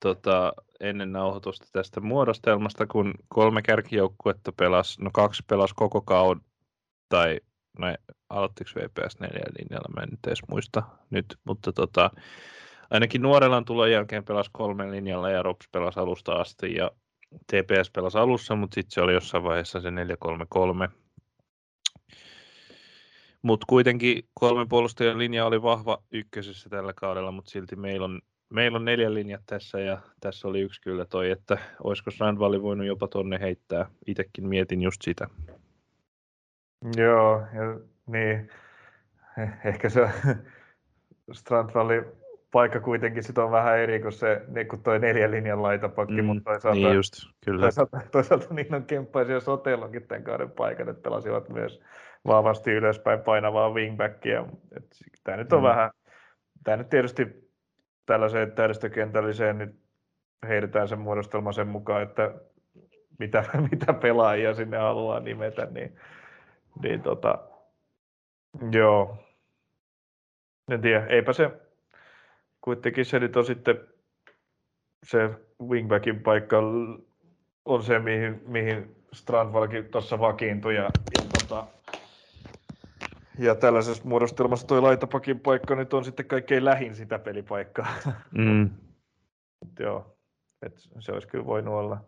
[0.00, 6.44] tota, ennen nauhoitusta tästä muodostelmasta, kun kolme kärkijoukkuetta pelasi, no kaksi pelasi koko kauden,
[7.08, 7.40] tai
[7.78, 7.86] no
[8.28, 12.10] aloittiko VPS neljä linjalla, mä en nyt edes muista nyt, mutta tota,
[12.90, 16.90] ainakin nuorellan tulon jälkeen pelasi kolmen linjalla ja Rops pelasi alusta asti ja
[17.46, 19.92] TPS pelasi alussa, mutta sitten se oli jossain vaiheessa se 4-3-3.
[23.46, 28.20] Mutta kuitenkin kolmen puolustajan linja oli vahva ykkösessä tällä kaudella, mutta silti meillä on,
[28.50, 32.86] meillä on neljä linjat tässä ja tässä oli yksi kyllä toi, että olisiko Strandvalli voinut
[32.86, 33.86] jopa tonne heittää.
[34.06, 35.28] Itsekin mietin just sitä.
[36.96, 38.50] Joo, ja niin.
[39.64, 40.08] Ehkä se
[41.32, 42.02] Strandvalli
[42.52, 46.24] paikka kuitenkin sit on vähän eri kuin se niin kuin toi neljän linjan laitapakki, mm,
[46.24, 47.12] mutta toisaalta, niin just,
[47.44, 47.60] kyllä.
[47.60, 51.80] toisaalta, toisaalta niin on kemppaisia Sotelonkin tämän kauden paikan, että pelasivat myös
[52.26, 54.46] vahvasti ylöspäin painavaa wingbackia.
[55.24, 55.68] Tämä nyt on mm.
[55.68, 55.90] vähän,
[56.64, 57.50] tämä nyt tietysti
[58.06, 59.76] tällaiseen täydestökentälliseen nyt
[60.48, 62.34] heitetään sen muodostelma sen mukaan, että
[63.18, 65.96] mitä, mitä pelaajia sinne haluaa nimetä, niin,
[66.82, 67.38] niin tota,
[68.72, 69.18] joo,
[70.70, 71.50] en tiedä, eipä se,
[72.60, 73.80] kuitenkin se nyt on sitten
[75.04, 75.30] se
[75.68, 76.62] wingbackin paikka
[77.64, 81.66] on se, mihin, mihin Strandvalkin tuossa vakiintui ja, ja, tota,
[83.38, 87.88] ja tällaisessa muodostelmassa tuo laitapakin paikka nyt on sitten kaikkein lähin sitä pelipaikkaa.
[88.38, 88.70] Mm.
[89.78, 90.16] joo,
[90.62, 92.04] et se olisi kyllä voinut olla.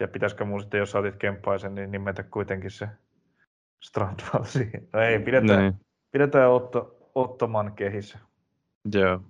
[0.00, 2.88] Ja pitäisikö mun sitten, jos otit kemppaisen, niin nimetä kuitenkin se
[3.82, 4.88] Strandval siihen.
[4.92, 5.74] No ei, pidetään, Näin.
[6.10, 8.18] pidetään Otto, Ottoman kehissä.
[8.94, 9.22] Joo.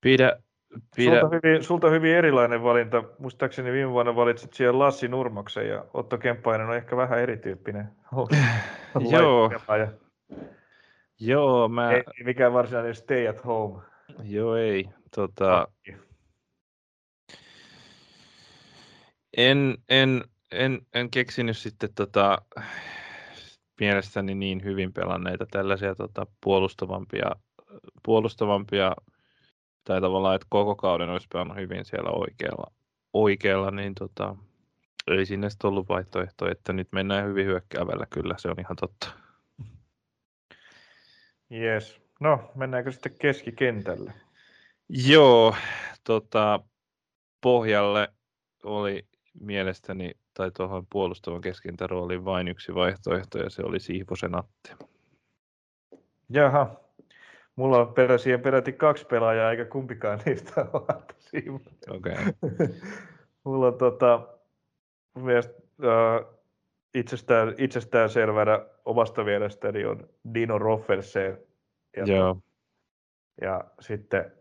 [0.00, 0.42] Pidä,
[0.96, 1.20] pidä.
[1.20, 3.04] Sulta, hyvin, sulta hyvin erilainen valinta.
[3.18, 7.88] Muistaakseni viime vuonna valitsit siellä Lassi Nurmoksen ja Otto Kemppainen on ehkä vähän erityyppinen.
[9.12, 9.50] Joo.
[11.20, 11.92] Joo, mä...
[11.92, 13.82] Ei mikään varsinainen stay at home.
[14.22, 14.88] Joo, ei.
[15.14, 15.68] Tota...
[19.36, 22.38] En, en, en, en keksinyt sitten tota,
[23.80, 27.30] mielestäni niin hyvin pelanneita tällaisia tota, puolustavampia,
[28.02, 28.94] puolustavampia
[29.84, 32.72] tai tavallaan, että koko kauden olisi pelannut hyvin siellä oikealla,
[33.12, 34.36] oikealla niin tota,
[35.08, 39.12] ei sinne sitten ollut vaihtoehto, että nyt mennään hyvin hyökkäävällä, kyllä se on ihan totta.
[41.52, 42.00] Yes.
[42.20, 44.12] No, mennäänkö sitten keskikentälle?
[44.88, 45.54] Joo,
[46.04, 46.60] tota,
[47.40, 48.08] pohjalle
[48.64, 49.06] oli
[49.40, 54.76] mielestäni, tai tuohon puolustavan keskintärooliin vain yksi vaihtoehto, ja se oli Siivosen Atte.
[56.30, 56.76] Jaha,
[57.56, 62.12] Mulla on perä, siihen peräti kaksi pelaajaa, eikä kumpikaan niistä ole Okei.
[62.42, 62.68] Okay.
[63.44, 64.28] Mulla on tota,
[65.14, 66.40] mielestä, uh,
[66.94, 71.38] itsestään, itsestään selvänä omasta mielestäni on Dino Roffelsen.
[71.96, 72.36] Ja, Joo.
[73.40, 74.32] ja sitten,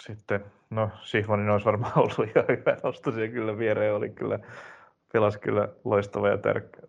[0.00, 4.38] sitten no Sihvonin olisi varmaan ollut ihan hyvä nosto siihen kyllä viereen, oli kyllä,
[5.12, 6.82] pelasi kyllä loistava ja tärkeä,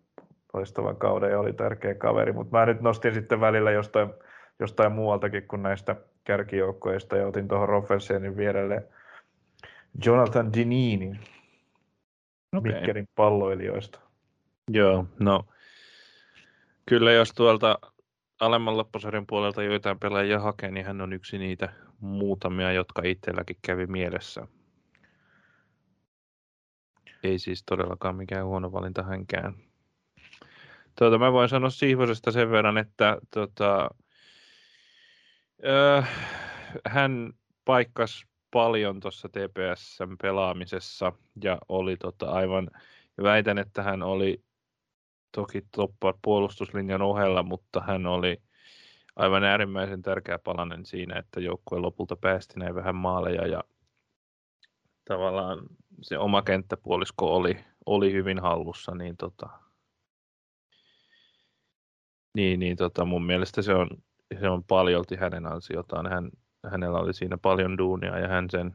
[0.55, 4.09] loistavan kauden ja oli tärkeä kaveri, mutta mä nyt nostin sitten välillä jostain,
[4.59, 8.83] jostain muualtakin kuin näistä kärkijoukkoista ja otin tuohon Roffelsenin vierelle
[10.05, 11.19] Jonathan Dininin
[12.55, 12.71] okay.
[12.71, 13.99] Mikkelin palloilijoista.
[14.71, 15.45] Joo, no
[16.89, 17.79] kyllä jos tuolta
[18.39, 23.87] alemman loppusarjan puolelta joitain pelaajia hakee, niin hän on yksi niitä muutamia, jotka itselläkin kävi
[23.87, 24.47] mielessä.
[27.23, 29.55] Ei siis todellakaan mikään huono valinta hänkään.
[30.99, 33.89] Tuota, mä voin sanoa Siivosesta sen verran, että tota,
[35.65, 36.01] öö,
[36.87, 37.33] hän
[37.65, 41.11] paikkas paljon tuossa TPSn pelaamisessa
[41.43, 42.71] ja oli tota aivan,
[43.23, 44.43] väitän, että hän oli
[45.31, 48.41] toki toppa puolustuslinjan ohella, mutta hän oli
[49.15, 53.63] aivan äärimmäisen tärkeä palanen siinä, että joukkue lopulta päästi näin vähän maaleja ja
[55.05, 55.59] tavallaan
[56.01, 59.49] se oma kenttäpuolisko oli, oli hyvin hallussa, niin tota,
[62.35, 63.89] niin, niin tota, mun mielestä se on,
[64.39, 66.09] se on paljolti hänen ansiotaan.
[66.09, 66.29] Hän,
[66.71, 68.73] hänellä oli siinä paljon duunia ja hän sen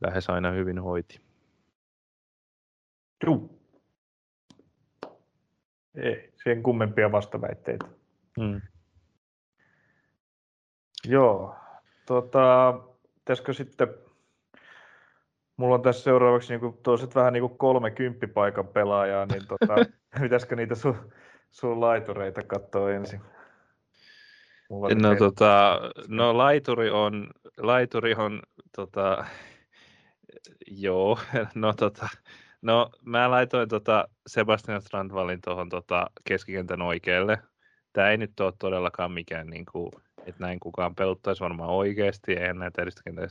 [0.00, 1.20] lähes aina hyvin hoiti.
[3.26, 3.50] Joo.
[5.94, 7.86] Ei, siihen kummempia vastaväitteitä.
[8.40, 8.60] Hmm.
[11.04, 11.56] Joo.
[12.06, 12.74] Tota,
[13.14, 13.88] pitäisikö sitten,
[15.56, 16.76] mulla on tässä seuraavaksi niin kuin,
[17.14, 19.74] vähän niin kuin kolme kymppipaikan pelaajaa, niin tota,
[20.22, 21.12] pitäisikö niitä sun,
[21.50, 23.20] sun laitureita katsoa ensin.
[24.70, 28.42] Mulla no, tota, no laituri on, laituri on
[28.76, 29.24] tota,
[30.66, 31.18] joo,
[31.54, 32.08] no tota,
[32.62, 37.38] no mä laitoin tota Sebastian Strandvalin tuohon tota keskikentän oikealle.
[37.92, 42.58] Tämä ei nyt ole todellakaan mikään niin kuin, että näin kukaan peluttaisi varmaan oikeasti, eihän
[42.58, 43.28] näitä edistäkentäjä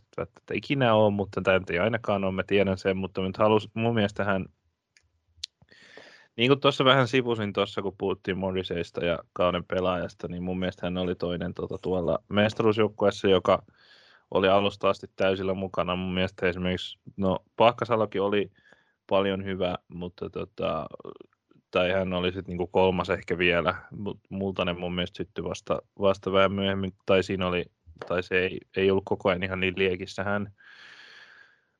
[0.54, 4.24] ikinä ole, mutta tämä ei ainakaan ole, mä tiedän sen, mutta nyt halus, mun mielestä
[4.24, 4.46] hän
[6.38, 10.86] niin kuin tuossa vähän sivusin tuossa, kun puhuttiin Morriseista ja kauden pelaajasta, niin mun mielestä
[10.86, 13.64] hän oli toinen tuota, tuolla mestaruusjoukkueessa, joka
[14.32, 15.96] oli alusta asti täysillä mukana.
[15.96, 18.52] Mun mielestä esimerkiksi, no Pahkasalokin oli
[19.10, 20.86] paljon hyvä, mutta tota,
[21.72, 26.32] tai hän oli sitten niinku kolmas ehkä vielä, mutta Multanen mun mielestä syttyi vasta, vasta
[26.32, 27.66] vähän myöhemmin, tai siinä oli,
[28.08, 30.54] tai se ei, ei ollut koko ajan ihan niin liekissä hän.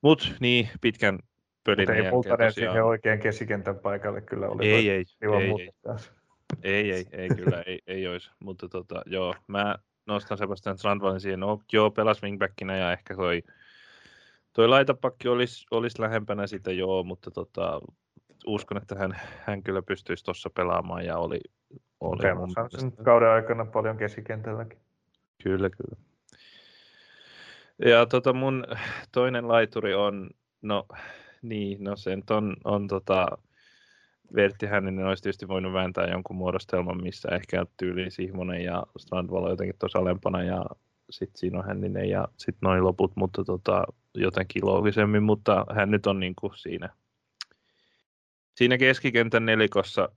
[0.02, 1.20] Mutta niin, pitkän
[1.66, 4.68] pölin ei Multanen siihen oikein keskikentän paikalle kyllä oli.
[4.68, 5.72] Ei, ei, ei, ei,
[6.64, 11.40] ei, ei, ei, kyllä, ei, ei olisi, mutta tota, joo, mä nostan Sebastian Strandvalin siihen,
[11.40, 13.44] no joo, pelas wingbackinä ja ehkä toi,
[14.54, 17.82] toi laitapakki olisi, olisi lähempänä sitä joo, mutta tota,
[18.46, 21.40] uskon, että hän, hän kyllä pystyisi tuossa pelaamaan ja oli,
[22.00, 23.04] oli okay, mun mielestä...
[23.04, 24.80] kauden aikana paljon keskikentälläkin.
[25.44, 25.96] Kyllä, kyllä.
[27.86, 28.68] Ja tota mun
[29.12, 30.30] toinen laituri on,
[30.62, 30.86] no
[31.50, 33.28] niin, no se on, on tota,
[34.36, 39.76] Vertti Hänninen olisi tietysti voinut vääntää jonkun muodostelman, missä ehkä tyyli Sihmonen ja Strandvalo jotenkin
[39.80, 40.66] tuossa alempana ja
[41.10, 43.84] sitten siinä on Hänninen ja sitten noin loput, mutta tota,
[44.16, 46.90] jotenkin loogisemmin, mutta hän nyt on niin kuin siinä,
[48.56, 50.10] siinä keskikentän nelikossa,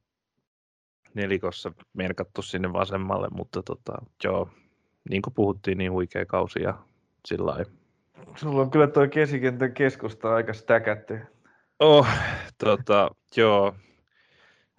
[1.14, 3.92] nelikossa merkattu sinne vasemmalle, mutta tota,
[4.24, 4.48] joo,
[5.10, 6.78] niin kuin puhuttiin, niin huikea kausi ja
[7.26, 7.70] sillä lailla
[8.36, 11.20] Sulla on kyllä tuo kesikentän keskusta aika stäkätty.
[11.78, 12.06] Oh,
[12.64, 13.74] tota, joo.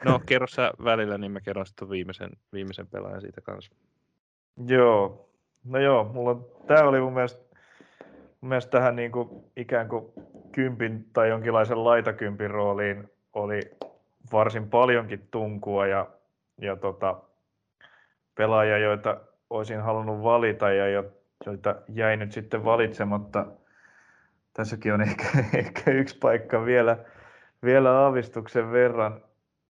[0.06, 3.76] No, kerro sä välillä, niin mä kerron sitten viimeisen, viimeisen pelaajan siitä kanssa.
[4.68, 5.30] Joo.
[5.64, 7.44] No joo, mulla on, tää oli mun mielestä,
[8.42, 10.06] mun mielestä tähän niin kuin, ikään kuin
[10.52, 13.60] kympin tai jonkinlaisen laitakympin rooliin oli
[14.32, 16.08] varsin paljonkin tunkua ja,
[16.62, 17.20] ja tota,
[18.36, 19.18] pelaajia, joita
[19.50, 21.04] olisin halunnut valita ja
[21.46, 23.46] joita jäi nyt sitten valitsematta.
[24.54, 25.24] Tässäkin on ehkä,
[25.60, 26.98] ehkä yksi paikka vielä,
[27.64, 29.22] vielä aavistuksen verran,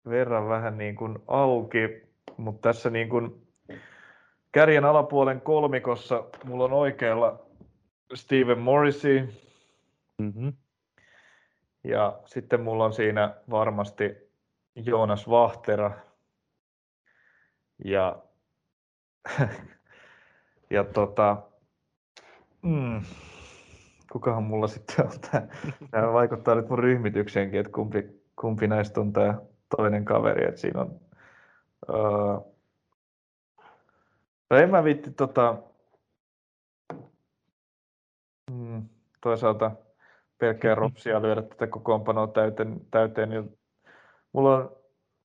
[0.08, 2.02] verran vähän niin kuin auki,
[2.36, 3.46] mutta tässä niin kuin
[4.52, 7.46] kärjen alapuolen kolmikossa mulla on oikealla
[8.14, 9.28] Steven Morrissey.
[10.18, 10.52] Mm-hmm.
[11.84, 14.32] Ja sitten mulla on siinä varmasti
[14.74, 15.90] Joonas Vahtera.
[17.84, 18.22] Ja,
[20.70, 21.42] ja tota,
[22.62, 23.02] Mm.
[24.12, 25.46] Kukahan mulla sitten on tämä?
[25.90, 29.38] Tämä vaikuttaa nyt mun ryhmitykseenkin, että kumpi, kumpi näistä on tämä
[29.76, 30.48] toinen kaveri.
[30.48, 31.00] Että siinä on...
[31.88, 32.52] Uh...
[34.50, 35.62] No en mä viitti tota...
[38.50, 38.88] Mm,
[39.20, 39.70] toisaalta
[40.38, 43.58] pelkkää ropsia lyödä tätä kokoonpanoa täyteen, täyteen niin
[44.32, 44.76] mulla on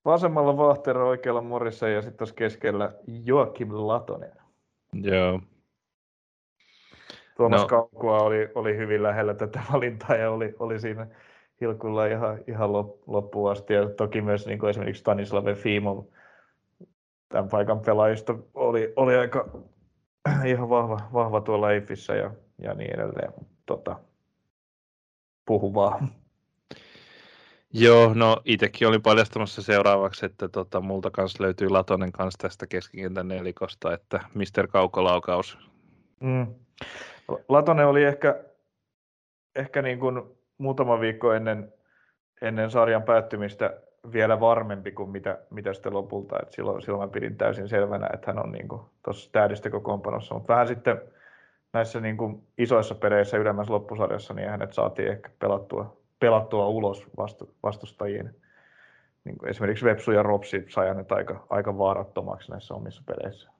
[0.06, 4.36] vasemmalla Vahtero, oikealla Morissa ja sitten tuossa keskellä Joakim Latonen.
[4.94, 5.42] Joo.
[7.38, 7.68] Tuomas no.
[7.68, 11.08] Kaukoa oli, oli hyvin lähellä tätä valintaa ja oli, oli siinä
[11.62, 12.74] hilkulla ihan, ihan
[13.08, 13.74] loppuun asti.
[13.74, 16.04] Ja toki myös niin kuin esimerkiksi Stanislav Fimov,
[17.30, 19.50] tämän paikan pelaajista, oli, oli aika
[20.46, 22.32] ihan vahva, vahva tuolla Eifissä ja,
[22.62, 23.34] ja niin edelleen.
[23.66, 24.00] Tota,
[25.46, 26.12] puhu vaan.
[27.74, 33.28] Joo, no itsekin olin paljastamassa seuraavaksi, että tota, multa kanssa löytyy Latonen kanssa tästä keskikentän
[33.28, 35.58] nelikosta, että Mister Kaukolaukaus.
[36.20, 36.48] Mm.
[37.50, 38.44] Latonen oli ehkä,
[39.56, 40.22] ehkä niin kuin
[40.58, 41.74] muutama viikko ennen,
[42.42, 43.82] ennen sarjan päättymistä
[44.14, 46.40] vielä varmempi kuin mitä, mitä sitten lopulta.
[46.44, 48.68] Et silloin, silloin mä pidin täysin selvänä, että hän on niin
[49.04, 50.34] tuossa tähdistökokoonpanossa.
[50.36, 51.02] Mutta vähän sitten
[51.74, 57.56] näissä niin kuin isoissa pereissä ylemmässä loppusarjassa, niin hänet saatiin ehkä pelattua, pelattua ulos vastu,
[57.64, 58.36] vastustajien.
[59.24, 63.52] Niin kuin esimerkiksi Vepsu ja Ropsi sai hänet aika, aika vaarattomaksi näissä omissa peleissä.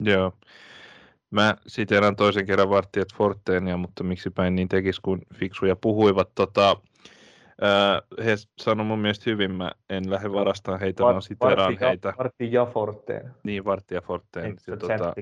[0.00, 0.32] Joo.
[1.30, 6.34] Mä siteeraan toisen kerran vartijat Forteenia, mutta miksi päin niin tekisi, kun fiksuja puhuivat.
[6.34, 6.76] Tota,
[7.60, 11.84] ää, he sanoivat mun mielestä hyvin, mä en lähde varastamaan heitä, Vart, vaan siteeraan vartti
[11.84, 12.14] heitä.
[12.18, 13.34] Vartti ja Forteen.
[13.42, 14.56] Niin, Vartti ja Forteen.
[14.66, 15.12] Ja, tota,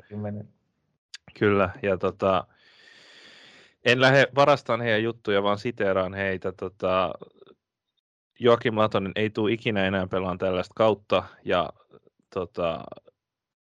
[1.38, 2.46] kyllä, ja tota,
[3.84, 6.52] en lähde varastamaan heidän juttuja, vaan siteeraan heitä.
[6.52, 7.12] Tota,
[8.38, 11.70] Joakim Latonen ei tule ikinä enää pelaan tällaista kautta, ja
[12.34, 12.84] tota,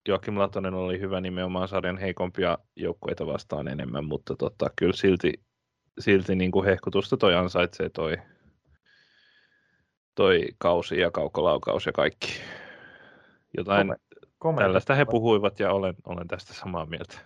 [0.09, 5.33] Joakim Latonen oli hyvä nimenomaan sarjan heikompia joukkueita vastaan enemmän, mutta tota, kyllä silti,
[5.99, 8.17] silti niin kuin hehkutusta toi ansaitsee toi,
[10.15, 12.41] toi kausi ja kaukolaukaus ja kaikki.
[13.57, 13.97] Jotain Kome,
[14.39, 17.19] komeita, tällaista he puhuivat ja olen, olen tästä samaa mieltä.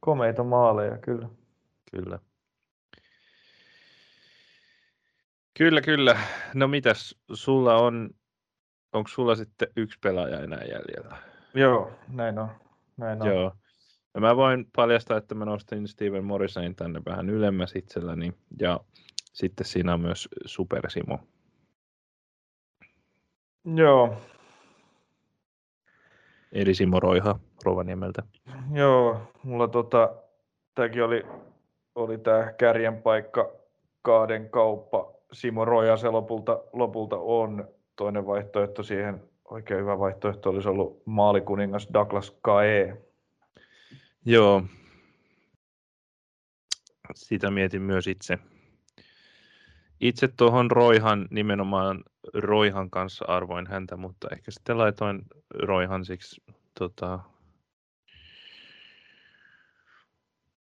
[0.00, 1.28] komeita maaleja, kyllä.
[1.90, 2.18] Kyllä.
[5.58, 6.18] Kyllä, kyllä.
[6.54, 8.10] No mitäs, sulla on,
[8.92, 11.33] onko sulla sitten yksi pelaaja enää jäljellä?
[11.54, 12.48] Joo, näin on.
[12.96, 13.28] Näin on.
[13.28, 13.52] Joo.
[14.14, 18.32] Ja mä voin paljastaa, että mä nostin Steven Morrisonin tänne vähän ylemmäs itselläni.
[18.60, 18.80] Ja
[19.32, 21.18] sitten siinä on myös Super Simo.
[23.64, 24.16] Joo,
[26.54, 28.22] Eli Simo Roiha Rovaniemeltä.
[28.72, 30.14] Joo, mulla tota,
[30.74, 31.26] tämäkin oli,
[31.94, 33.52] oli tämä kärjen paikka
[34.02, 35.12] kahden kauppa.
[35.32, 37.68] Simo Roja se lopulta, lopulta on.
[37.96, 43.02] Toinen vaihtoehto siihen, oikein hyvä vaihtoehto olisi ollut maalikuningas Douglas Kae.
[44.24, 44.62] Joo.
[47.14, 48.38] Sitä mietin myös itse.
[50.00, 55.22] Itse tuohon Roihan, nimenomaan Roihan kanssa arvoin häntä, mutta ehkä sitten laitoin
[55.54, 56.42] Roihan siksi
[56.78, 57.20] tota,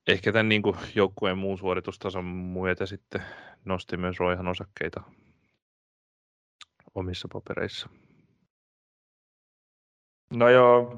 [0.08, 3.22] ehkä tämän niin kuin joukkueen muun suoritustason myötä sitten
[3.66, 5.04] nosti myös Roihan osakkeita
[6.96, 7.90] omissa papereissa.
[10.36, 10.96] No joo,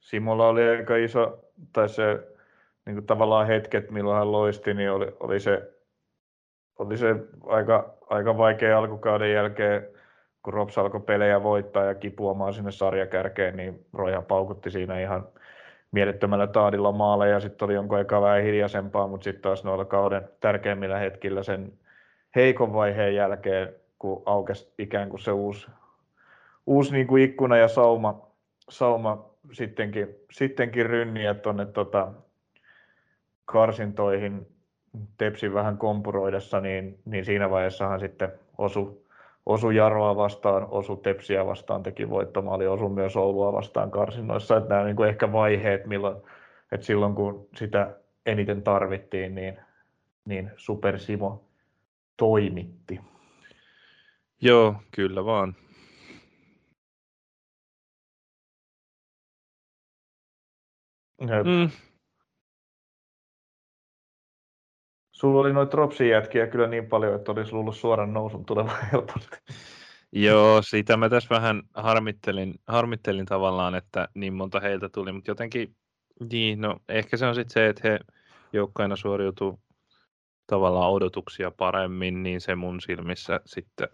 [0.00, 2.28] Simolla oli aika iso, tai se
[2.86, 5.72] niin kuin tavallaan hetket, milloin hän loisti, niin oli, oli se,
[6.78, 7.16] oli se
[7.46, 9.88] aika, aika vaikea alkukauden jälkeen,
[10.42, 15.28] kun Rops alkoi pelejä voittaa ja kipuamaan sinne sarjakärkeen, niin Roja paukutti siinä ihan
[15.92, 17.40] mielettömällä taadilla maaleja.
[17.40, 21.72] Sitten oli jonkun eka vähän hiljaisempaa, mutta sitten taas noilla kauden tärkeimmillä hetkillä sen
[22.36, 25.66] heikon vaiheen jälkeen, kun aukesi ikään kuin se uusi,
[26.66, 28.26] uusi niin kuin ikkuna ja sauma,
[28.68, 32.12] sauma sittenkin, sittenkin rynniä tuonne tota,
[33.44, 34.46] karsintoihin
[35.18, 39.06] Tepsin vähän kompuroidessa, niin, niin siinä vaiheessahan sitten osu,
[39.46, 44.56] osu Jaroa vastaan, osu Tepsiä vastaan, teki voittomaali, osu myös Oulua vastaan karsinnoissa.
[44.56, 46.16] Että nämä niin ehkä vaiheet, milloin,
[46.72, 47.96] että silloin kun sitä
[48.26, 49.58] eniten tarvittiin, niin,
[50.24, 51.44] niin Super Simo
[52.16, 53.00] toimitti.
[54.40, 55.54] Joo, kyllä vaan.
[61.20, 61.70] Mm.
[65.12, 69.36] Sulla oli noita Tropsin jätkiä kyllä niin paljon, että olisi luullut suoran nousun tulevan helposti.
[70.12, 75.76] Joo, sitä mä tässä vähän harmittelin, harmittelin tavallaan, että niin monta heiltä tuli, mutta jotenkin,
[76.32, 78.00] niin, no ehkä se on sitten se, että he
[78.52, 79.60] joukkoina suoriutuu
[80.46, 83.88] tavallaan odotuksia paremmin, niin se mun silmissä sitten,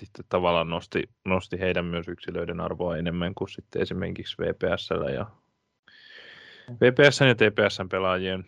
[0.00, 5.26] sitten tavallaan nosti, nosti heidän myös yksilöiden arvoa enemmän kuin sitten esimerkiksi VPSllä ja
[6.70, 8.46] VPSn ja TPSn pelaajien.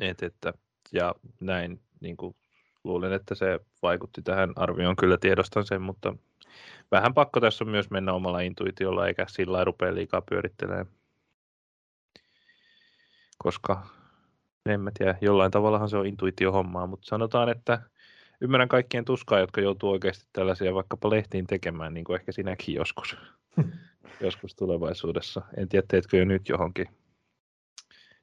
[0.00, 0.52] Et, että,
[0.92, 2.36] ja näin niin kuin
[2.84, 6.14] luulen, että se vaikutti tähän arvioon, kyllä tiedostan sen, mutta
[6.90, 10.86] vähän pakko tässä on myös mennä omalla intuitiolla, eikä sillä rupea liikaa pyörittelemään.
[13.38, 13.86] Koska
[14.66, 17.82] en mä tiedä, jollain tavallahan se on intuitiohommaa, mutta sanotaan, että
[18.40, 23.16] ymmärrän kaikkien tuskaa, jotka joutuu oikeasti tällaisia vaikkapa lehtiin tekemään, niin kuin ehkä sinäkin joskus,
[24.20, 25.42] joskus tulevaisuudessa.
[25.56, 26.86] En tiedä, teetkö jo nyt johonkin,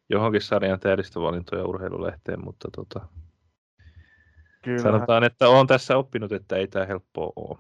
[0.10, 3.08] johonkin sarjan tähdistövalintoja urheilulehteen, mutta tota,
[4.66, 4.82] Kyllä.
[4.82, 7.58] Sanotaan, että olen tässä oppinut, että ei tämä helppoa ole.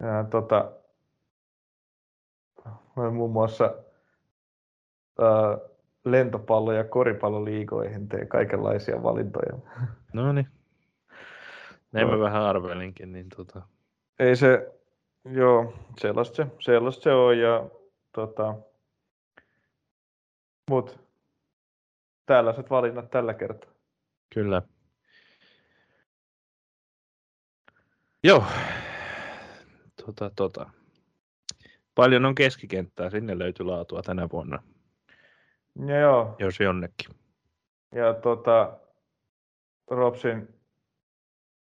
[0.00, 0.72] Ja, tota,
[3.12, 3.74] muun muassa
[5.20, 5.58] ää,
[6.04, 9.58] lentopallo- ja koripalloliigoihin teen kaikenlaisia valintoja.
[10.12, 10.48] No niin.
[11.92, 12.22] Näin mä Joo.
[12.24, 13.62] vähän arvelinkin, niin tota,
[14.18, 14.72] Ei se,
[15.24, 17.38] joo, sellaista se, sellaista se on.
[17.38, 17.70] Ja,
[18.12, 18.54] tota,
[20.70, 21.00] mut
[22.26, 23.70] tällaiset valinnat tällä kertaa.
[24.34, 24.62] kyllä.
[28.24, 28.44] Joo.
[30.06, 30.70] Tota, tota.
[31.94, 34.62] Paljon on keskikenttää, sinne löytyy laatua tänä vuonna,
[35.86, 37.10] Ja joo, jos jonnekin.
[37.94, 38.78] ja tota,
[39.90, 40.57] Ropsin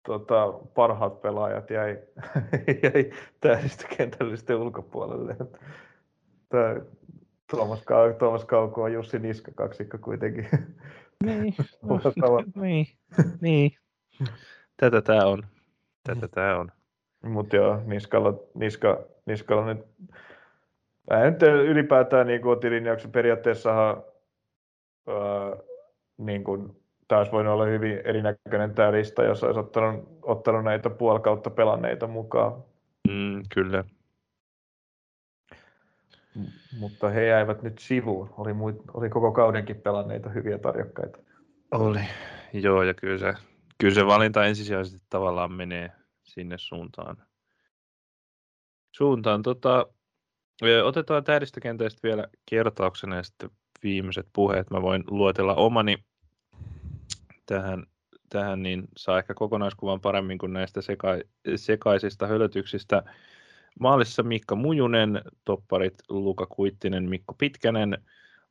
[0.07, 1.99] tota, parhaat pelaajat jäi,
[2.83, 3.11] jäi
[3.41, 5.35] tähdistökentällisten ulkopuolelle.
[6.49, 6.75] Tää
[7.51, 10.47] Tuomas, Kau, Tuomas Kauko on Jussi Niska kaksikko kuitenkin.
[11.23, 11.53] Niin,
[12.21, 12.87] tava- niin,
[13.41, 13.71] niin.
[14.77, 15.43] Tätä tämä on.
[16.03, 16.71] Tätä tämä on.
[17.23, 19.85] Mutta joo, Niskalla, Niska, Niskalla nyt,
[21.09, 24.03] mä en nyt ylipäätään niin otilinjauksen periaatteessahan
[25.07, 25.15] ää,
[26.17, 26.76] niin kuin,
[27.07, 32.07] tämä olisi voinut olla hyvin erinäköinen tämä lista, jos olisi ottanut, ottanut näitä puolikautta pelanneita
[32.07, 32.63] mukaan.
[33.09, 33.83] Mm, kyllä.
[36.35, 38.33] M- Mutta he jäivät nyt sivuun.
[38.37, 41.17] Oli, muit, oli koko kaudenkin pelanneita hyviä tarjokkaita.
[41.71, 42.01] Oli.
[42.53, 43.33] Joo, ja kyllä se,
[43.77, 45.91] kyllä se valinta ensisijaisesti tavallaan menee
[46.23, 47.17] sinne suuntaan.
[48.91, 49.41] suuntaan.
[49.41, 49.85] Tota,
[50.83, 53.49] otetaan tähdistökentäistä vielä kertauksena ja sitten
[53.83, 54.69] viimeiset puheet.
[54.71, 55.95] Mä voin luotella omani
[57.47, 57.83] tähän,
[58.29, 61.07] tähän niin saa ehkä kokonaiskuvan paremmin kuin näistä seka,
[61.55, 63.03] sekaisista hölötyksistä.
[63.79, 67.97] Maalissa Mikka Mujunen, topparit Luka Kuittinen, Mikko Pitkänen,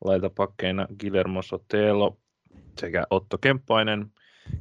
[0.05, 2.16] laitapakkeina Guillermo Sotelo
[2.81, 4.12] sekä Otto Kemppainen,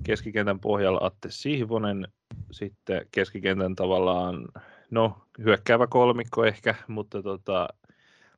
[0.04, 2.08] keskikentän pohjalla Atte Sihvonen,
[2.52, 4.48] sitten keskikentän tavallaan,
[4.92, 7.68] no hyökkäävä kolmikko ehkä, mutta tota,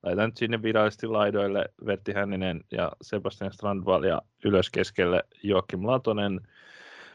[0.03, 6.41] laitan nyt sinne virallisesti laidoille Vetti Hänninen ja Sebastian Strandvall ja ylös keskelle Joakim Latonen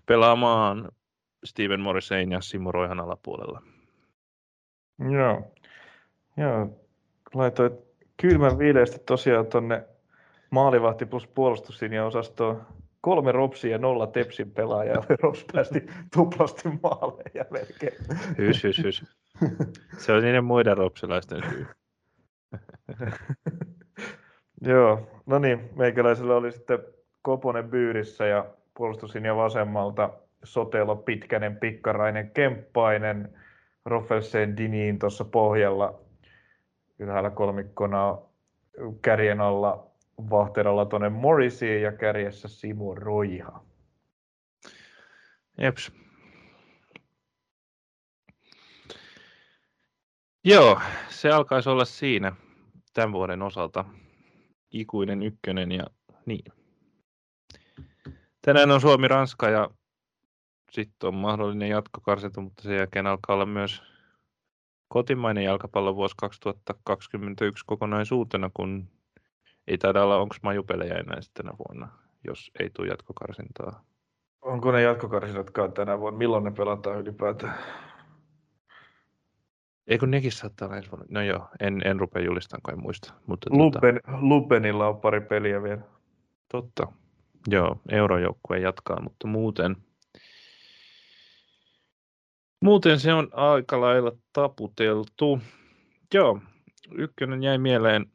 [0.06, 0.88] pelaamaan
[1.44, 3.62] Steven Morrisein ja Simo Roihan alapuolella.
[4.98, 5.52] Joo,
[6.36, 6.80] Joo.
[7.34, 7.72] laitoit
[8.16, 9.84] kylmän viileästi tosiaan tuonne
[10.50, 12.62] maalivahti plus puolustuslinja osastoon
[13.00, 15.04] kolme ropsia ja nolla tepsin pelaajaa.
[15.22, 17.94] Rops päästi tuplasti maaleja melkein.
[18.38, 19.04] Hys, hys, hys.
[19.98, 21.66] Se on niiden muiden ropsilaisten syy.
[24.66, 26.78] Joo, no niin, meikäläisellä oli sitten
[27.22, 30.10] Koponen Byyrissä ja puolustuslinja vasemmalta
[30.44, 33.38] Sotelo, Pitkänen, Pikkarainen, Kemppainen,
[33.84, 36.00] Roffelsen, Diniin tuossa pohjalla.
[36.98, 38.18] Ylhäällä kolmikkona
[39.02, 39.86] kärjen alla
[40.30, 43.64] Vahteralla tuonne Morrisiin ja kärjessä Simo Roiha.
[45.58, 45.92] Jeps.
[50.44, 52.32] Joo, se alkaisi olla siinä
[52.92, 53.84] tämän vuoden osalta.
[54.70, 55.84] Ikuinen ykkönen ja
[56.26, 56.52] niin.
[58.42, 59.70] Tänään on Suomi-Ranska ja
[60.70, 63.82] sitten on mahdollinen jatkokarsinta, mutta sen jälkeen alkaa olla myös
[64.88, 68.88] kotimainen jalkapallo vuosi 2021 kokonaisuutena, kun
[69.66, 71.88] ei taida olla, onko majupelejä enää tänä vuonna,
[72.24, 73.84] jos ei tule jatkokarsintaa.
[74.42, 76.18] Onko ne jatkokarsinatkaan tänä vuonna?
[76.18, 77.54] Milloin ne pelataan ylipäätään?
[79.86, 81.06] Eikö nekin saattaa olla ensi vuonna?
[81.10, 83.14] No joo, en, en rupea julistamaan, kun en muista.
[83.26, 84.18] Mutta Luben, tuota...
[84.20, 85.82] Lubenilla on pari peliä vielä.
[86.52, 86.92] Totta.
[87.48, 89.76] Joo, eurojoukkue jatkaa, mutta muuten,
[92.60, 95.40] muuten se on aika lailla taputeltu.
[96.14, 96.40] Joo,
[96.92, 98.06] ykkönen jäi mieleen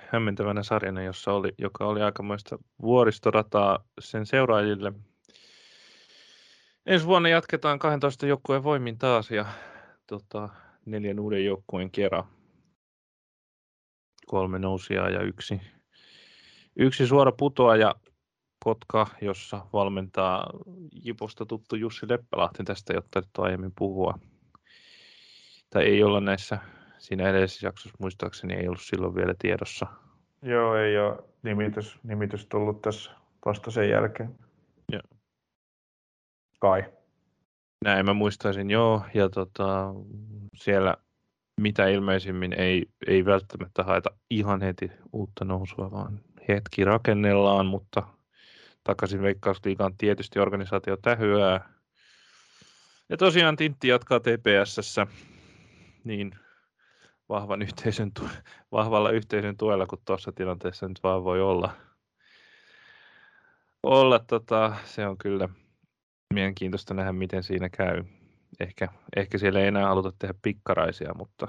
[0.00, 4.92] hämmentävänä sarjana, jossa oli, joka oli aikamoista vuoristorataa sen seuraajille.
[6.86, 9.46] Ensi vuonna jatketaan 12 joukkueen voimin taas ja
[10.06, 10.48] tota,
[10.86, 12.24] neljän uuden joukkueen kerran.
[14.26, 15.60] Kolme nousijaa ja yksi,
[16.76, 17.94] yksi suora putoaja
[18.64, 20.50] Kotka, jossa valmentaa
[21.04, 22.64] Jiposta tuttu Jussi Leppälahti.
[22.64, 24.18] Tästä ei ole aiemmin puhua.
[25.70, 26.58] Tai ei olla näissä
[26.98, 29.86] siinä edellisessä jaksossa muistaakseni ei ollut silloin vielä tiedossa.
[30.42, 33.10] Joo, ei ole nimitys, nimitys tullut tässä
[33.46, 34.34] vasta sen jälkeen.
[34.92, 35.02] Joo.
[36.60, 36.84] Kai.
[37.84, 39.02] Näin mä muistaisin, joo.
[39.14, 39.94] Ja tota,
[40.56, 40.96] siellä
[41.60, 48.02] mitä ilmeisimmin ei, ei välttämättä haeta ihan heti uutta nousua, vaan hetki rakennellaan, mutta
[48.84, 51.68] takaisin Veikkausliigaan tietysti organisaatio tähyää.
[53.08, 55.06] Ja tosiaan Tintti jatkaa TPSssä,
[56.04, 56.38] niin
[57.28, 58.12] vahvan yhteisön,
[58.72, 61.72] vahvalla yhteisön tuella, kun tuossa tilanteessa nyt vaan voi olla.
[63.82, 65.48] olla tota, se on kyllä
[66.34, 68.04] mielenkiintoista nähdä, miten siinä käy.
[68.60, 71.48] Ehkä, ehkä siellä ei enää haluta tehdä pikkaraisia, mutta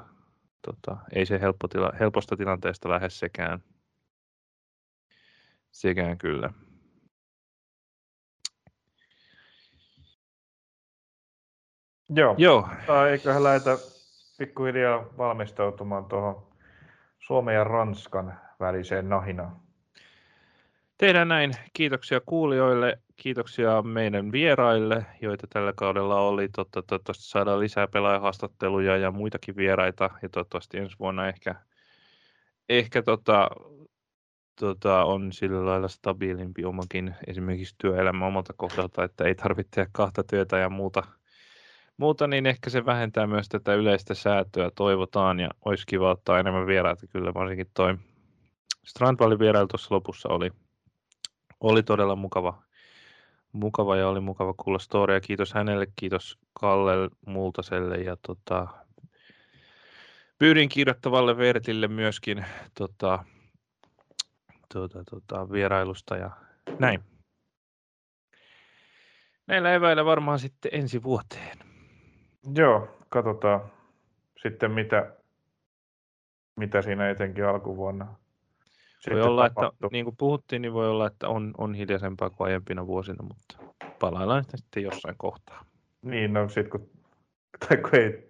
[0.61, 3.63] tota, ei se helppo tila, helposta tilanteesta lähde sekään.
[5.71, 6.53] Sekään kyllä.
[12.09, 12.35] Joo.
[12.37, 12.69] Joo.
[12.87, 13.77] Tai eiköhän lähetä
[14.37, 16.47] pikkuhiljaa valmistautumaan tuohon
[17.19, 19.64] Suomen ja Ranskan väliseen nahinaan.
[20.97, 21.51] Tehdään näin.
[21.73, 26.49] Kiitoksia kuulijoille, kiitoksia meidän vieraille, joita tällä kaudella oli.
[26.49, 30.09] Totta, toivottavasti saadaan lisää pelaajahaastatteluja ja muitakin vieraita.
[30.21, 31.55] Ja toivottavasti ensi vuonna ehkä,
[32.69, 33.49] ehkä tota,
[34.59, 40.23] tota, on sillä lailla stabiilimpi omakin esimerkiksi työelämä omalta kohdalta, että ei tarvitse tehdä kahta
[40.23, 41.03] työtä ja muuta–
[41.97, 46.67] muuta, niin ehkä se vähentää myös tätä yleistä säätöä, toivotaan, ja olisi kiva ottaa enemmän
[46.67, 47.97] vieraita kyllä, varsinkin toi
[48.85, 50.51] Strandvallin vierailu tuossa lopussa oli,
[51.59, 52.63] oli todella mukava,
[53.51, 55.21] mukava ja oli mukava kuulla storia.
[55.21, 58.67] Kiitos hänelle, kiitos Kalle Multaselle ja tota,
[60.39, 62.45] pyydin kirjoittavalle Vertille myöskin
[62.77, 63.23] tota,
[64.73, 66.31] tota, tota, vierailusta ja
[66.79, 67.03] näin.
[69.47, 71.57] Näillä eväillä varmaan sitten ensi vuoteen.
[72.55, 73.61] Joo, katsotaan
[74.41, 75.13] sitten mitä,
[76.55, 78.15] mitä siinä etenkin alkuvuonna
[79.11, 82.87] voi olla, että niin kuin puhuttiin, niin voi olla, että on, on hiljaisempaa kuin aiempina
[82.87, 83.57] vuosina, mutta
[83.99, 85.65] palaillaan sitten jossain kohtaa.
[86.01, 86.89] Niin, no sitten kun,
[87.59, 88.29] tai kun ei,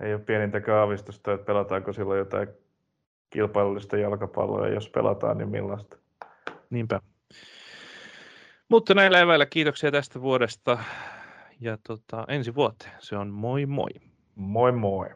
[0.00, 2.48] ei ole pienintäkään aavistusta, että pelataanko silloin jotain
[3.30, 5.96] kilpailullista jalkapalloa, ja jos pelataan, niin millaista.
[6.70, 7.00] Niinpä.
[8.68, 10.78] Mutta näillä eväillä kiitoksia tästä vuodesta
[11.60, 12.92] ja tota, ensi vuoteen.
[12.98, 13.90] Se on moi moi.
[14.34, 15.06] Moi moi.